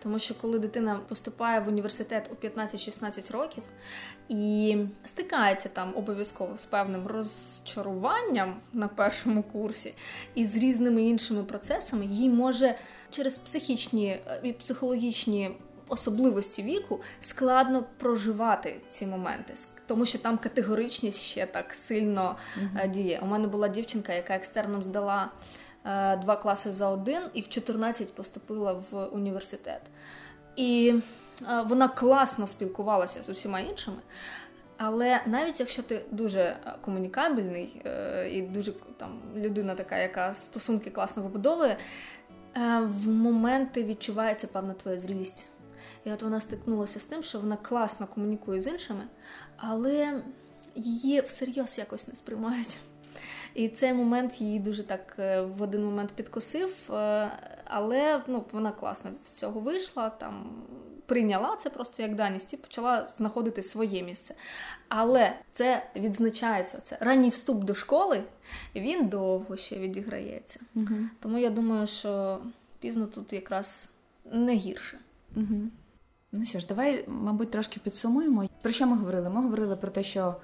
Тому 0.04 0.20
що 0.20 0.36
коли 0.36 0.60
дитина 0.60 1.00
поступає 1.10 1.60
в 1.60 1.68
університет 1.68 2.30
у 2.32 2.46
15-16 2.46 3.32
років 3.32 3.64
і 4.30 4.78
стикається 5.06 5.70
там 5.70 5.94
обов'язково 5.96 6.58
з 6.58 6.66
певним 6.66 7.08
розчаруванням 7.08 8.56
на 8.74 8.88
першому 8.88 9.44
курсі 9.44 9.94
і 10.36 10.46
з 10.46 10.58
різними 10.58 11.04
іншими 11.04 11.44
процесами, 11.44 12.06
їй 12.06 12.30
може 12.30 12.76
через 13.12 13.38
психічні 13.38 14.08
е, 14.08 14.40
і 14.44 14.54
психологічні. 14.54 15.52
Особливості 15.88 16.64
віку 16.64 17.02
складно 17.22 17.84
проживати 17.98 18.76
ці 18.90 19.06
моменти, 19.06 19.54
тому 19.88 20.06
що 20.06 20.18
там 20.18 20.38
категоричність 20.38 21.22
ще 21.22 21.46
так 21.46 21.74
сильно 21.74 22.36
uh-huh. 22.60 22.92
діє. 22.92 23.20
У 23.24 23.26
мене 23.26 23.48
була 23.48 23.68
дівчинка, 23.68 24.14
яка 24.14 24.36
екстерном 24.36 24.84
здала 24.84 25.32
два 26.22 26.36
класи 26.36 26.72
за 26.72 26.90
один, 26.90 27.22
і 27.34 27.42
в 27.42 27.50
14 27.50 28.14
поступила 28.14 28.82
в 28.92 29.06
університет. 29.06 29.82
І 30.56 30.96
е, 31.42 31.62
вона 31.62 31.88
класно 31.88 32.48
спілкувалася 32.48 33.24
з 33.24 33.30
усіма 33.30 33.60
іншими. 33.60 33.98
Але 34.78 35.22
навіть 35.26 35.60
якщо 35.60 35.84
ти 35.84 36.06
дуже 36.12 36.58
комунікабельний 36.82 37.82
е, 37.86 38.30
і 38.30 38.42
дуже 38.42 38.72
там 38.72 39.22
людина 39.36 39.76
така, 39.76 39.98
яка 39.98 40.34
стосунки 40.34 40.90
класно 40.90 41.24
вибудовує, 41.24 41.78
в 42.82 43.08
моменти 43.08 43.84
відчувається 43.84 44.48
певна 44.48 44.74
твоя 44.74 45.00
зрілість. 45.00 45.46
І 46.06 46.12
от 46.12 46.24
вона 46.24 46.40
стикнулася 46.40 47.00
з 47.00 47.04
тим, 47.04 47.24
що 47.24 47.40
вона 47.40 47.58
класно 47.58 48.08
комунікує 48.08 48.62
з 48.62 48.68
іншими, 48.68 49.04
але 49.58 50.22
її 50.76 51.22
всерйоз 51.22 51.78
якось 51.78 52.08
не 52.08 52.16
сприймають. 52.16 52.78
І 53.56 53.70
цей 53.70 53.94
момент 53.94 54.42
її 54.42 54.60
дуже 54.60 54.84
так 54.84 55.16
е, 55.20 55.42
в 55.42 55.62
один 55.62 55.86
момент 55.86 56.12
підкосив, 56.16 56.92
е, 56.94 57.32
але 57.66 58.22
ну, 58.28 58.46
вона 58.52 58.72
класно 58.72 59.12
з 59.28 59.32
цього 59.32 59.60
вийшла, 59.60 60.10
там 60.10 60.52
прийняла 61.06 61.58
це 61.64 61.70
просто 61.70 62.04
як 62.04 62.16
даність 62.16 62.54
і 62.54 62.58
почала 62.58 63.08
знаходити 63.18 63.64
своє 63.64 64.04
місце. 64.04 64.36
Але 64.90 65.34
це 65.54 65.84
відзначається 65.96 66.78
це 66.82 66.98
ранній 67.02 67.30
вступ 67.30 67.64
до 67.64 67.76
школи, 67.76 68.24
він 68.76 69.08
довго 69.08 69.58
ще 69.58 69.80
відіграється. 69.80 70.60
Угу. 70.76 70.96
Тому 71.20 71.38
я 71.38 71.50
думаю, 71.50 71.88
що 71.88 72.40
пізно 72.80 73.06
тут 73.06 73.34
якраз 73.34 73.90
не 74.32 74.54
гірше. 74.54 75.00
Угу. 75.36 75.62
Ну 76.32 76.46
що 76.46 76.60
ж, 76.60 76.68
давай, 76.68 77.06
мабуть, 77.08 77.52
трошки 77.52 77.80
підсумуємо. 77.80 78.50
Про 78.62 78.72
що 78.72 78.88
ми 78.88 78.98
говорили? 78.98 79.30
Ми 79.30 79.42
говорили 79.42 79.76
про 79.76 79.92
те, 79.92 80.04
що 80.04 80.36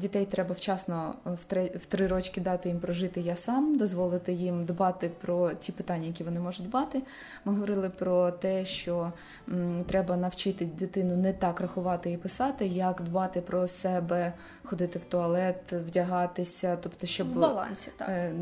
дітей 0.00 0.26
треба 0.26 0.54
вчасно 0.54 1.14
в 1.24 1.44
три 1.44 1.72
в 1.82 1.86
три 1.86 2.06
рочки 2.06 2.40
дати 2.40 2.68
їм 2.68 2.78
прожити 2.78 3.20
я 3.20 3.36
сам, 3.36 3.76
дозволити 3.76 4.32
їм 4.32 4.64
дбати 4.64 5.10
про 5.20 5.54
ті 5.54 5.72
питання, 5.72 6.06
які 6.06 6.24
вони 6.24 6.40
можуть 6.40 6.66
дбати. 6.66 7.02
Ми 7.44 7.52
говорили 7.52 7.90
про 7.90 8.30
те, 8.30 8.64
що 8.64 9.12
м, 9.48 9.84
треба 9.84 10.16
навчити 10.16 10.64
дитину 10.64 11.16
не 11.16 11.32
так 11.32 11.60
рахувати 11.60 12.12
і 12.12 12.16
писати, 12.16 12.66
як 12.66 13.02
дбати 13.02 13.40
про 13.40 13.68
себе, 13.68 14.32
ходити 14.62 14.98
в 14.98 15.04
туалет, 15.04 15.72
вдягатися, 15.72 16.78
тобто, 16.82 17.06
щоб 17.06 17.32
в 17.32 17.40
балансі, 17.40 17.90
так. 17.96 18.08
Е, 18.08 18.32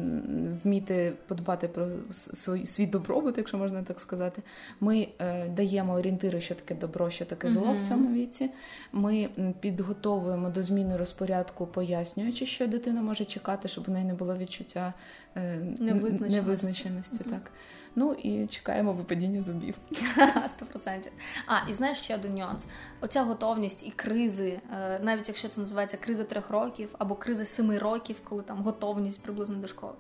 вміти 0.65 1.13
подбати 1.27 1.69
про 1.69 1.87
свій 2.11 2.67
свій 2.67 2.87
добробут, 2.87 3.39
якщо 3.39 3.59
можна 3.59 3.83
так 3.83 4.01
сказати. 4.01 4.43
Ми 4.81 5.09
е, 5.19 5.49
даємо 5.49 5.93
орієнтири, 5.93 6.41
що 6.41 6.55
таке 6.55 6.75
добро, 6.75 7.11
що 7.11 7.25
таке 7.25 7.51
зло 7.51 7.67
uh 7.67 7.83
в 7.83 7.89
цьому 7.89 8.15
віці. 8.15 8.51
Ми 8.93 9.29
підготовуємо 9.61 10.49
до 10.49 10.63
зміни 10.63 10.97
розпорядку, 11.21 11.67
пояснюючи, 11.67 12.47
що 12.47 12.67
дитина 12.67 13.03
може 13.03 13.25
чекати, 13.25 13.69
щоб 13.69 13.85
у 13.89 13.91
неї 13.93 14.05
не 14.05 14.15
було 14.15 14.37
відчуття 14.37 14.95
е, 15.37 15.57
невизначеності. 15.79 16.37
невизначеності 16.37 17.25
угу. 17.27 17.31
так. 17.31 17.51
Ну 17.95 18.13
і 18.13 18.47
чекаємо 18.47 18.93
випадіння 18.93 19.43
зубів. 19.43 19.75
Сто 20.49 20.67
процентів. 20.67 21.13
А, 21.47 21.69
і 21.71 21.73
знаєш 21.73 21.99
ще 21.99 22.15
один 22.15 22.35
нюанс: 22.35 22.67
оця 23.01 23.23
готовність 23.23 23.87
і 23.87 23.91
кризи, 23.91 24.61
е, 24.73 24.99
навіть 25.03 25.29
якщо 25.29 25.49
це 25.49 25.61
називається 25.61 25.97
криза 25.97 26.25
трьох 26.25 26.51
років 26.51 26.95
або 26.99 27.15
криза 27.15 27.45
семи 27.45 27.79
років, 27.79 28.17
коли 28.25 28.43
там 28.43 28.63
готовність 28.63 29.23
приблизно 29.23 29.57
до 29.57 29.69
школи. 29.69 29.95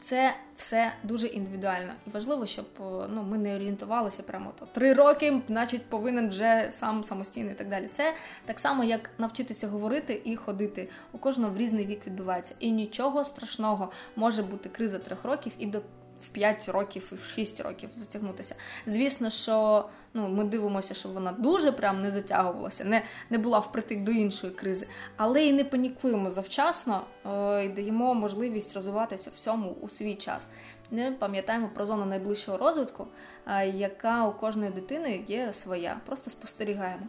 Це 0.00 0.34
все 0.56 0.92
дуже 1.02 1.26
індивідуально 1.26 1.92
і 2.06 2.10
важливо, 2.10 2.46
щоб 2.46 2.66
ну 3.08 3.22
ми 3.22 3.38
не 3.38 3.56
орієнтувалися 3.56 4.22
прямо 4.22 4.52
то 4.58 4.66
три 4.66 4.92
роки, 4.92 5.42
значить, 5.48 5.86
повинен 5.86 6.28
вже 6.28 6.68
сам 6.72 7.04
самостійно 7.04 7.50
і 7.50 7.54
так 7.54 7.68
далі. 7.68 7.88
Це 7.90 8.14
так 8.44 8.60
само, 8.60 8.84
як 8.84 9.10
навчитися 9.18 9.68
говорити 9.68 10.22
і 10.24 10.36
ходити. 10.36 10.88
У 11.12 11.18
кожного 11.18 11.54
в 11.54 11.58
різний 11.58 11.86
вік 11.86 12.06
відбувається, 12.06 12.54
і 12.60 12.70
нічого 12.70 13.24
страшного 13.24 13.92
може 14.16 14.42
бути 14.42 14.68
криза 14.68 14.98
трьох 14.98 15.24
років 15.24 15.52
і 15.58 15.66
до 15.66 15.82
в 16.20 16.28
5 16.28 16.68
років 16.68 17.08
і 17.12 17.14
в 17.14 17.22
6 17.34 17.60
років 17.60 17.90
затягнутися. 17.96 18.54
Звісно, 18.86 19.30
що 19.30 19.88
ну, 20.14 20.28
ми 20.28 20.44
дивимося, 20.44 20.94
що 20.94 21.08
вона 21.08 21.32
дуже 21.32 21.72
прям 21.72 22.02
не 22.02 22.12
затягувалася, 22.12 22.84
не 22.84 23.02
не 23.30 23.38
була 23.38 23.58
впритик 23.58 24.04
до 24.04 24.10
іншої 24.10 24.52
кризи, 24.52 24.86
але 25.16 25.46
і 25.46 25.52
не 25.52 25.64
панікуємо 25.64 26.30
завчасно 26.30 27.02
е, 27.26 27.64
і 27.64 27.68
даємо 27.68 28.14
можливість 28.14 28.74
розвиватися 28.74 29.30
всьому 29.36 29.76
у 29.80 29.88
свій 29.88 30.14
час. 30.14 30.46
Не 30.90 31.12
пам'ятаємо 31.12 31.70
про 31.74 31.86
зону 31.86 32.04
найближчого 32.04 32.58
розвитку, 32.58 33.06
е, 33.46 33.68
яка 33.68 34.26
у 34.26 34.32
кожної 34.32 34.70
дитини 34.70 35.24
є 35.28 35.52
своя. 35.52 36.00
Просто 36.06 36.30
спостерігаємо. 36.30 37.06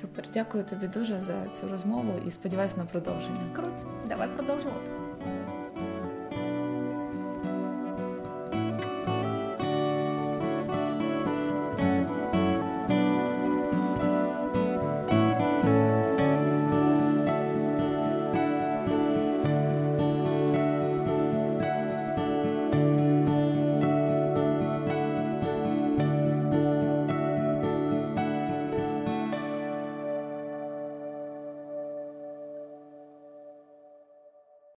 Супер, 0.00 0.24
дякую 0.34 0.64
тобі 0.64 0.86
дуже 0.86 1.20
за 1.20 1.48
цю 1.60 1.68
розмову 1.68 2.12
і 2.26 2.30
сподіваюся 2.30 2.76
на 2.76 2.84
продовження. 2.84 3.50
Круто, 3.54 3.86
давай 4.08 4.28
продовжувати. 4.28 4.90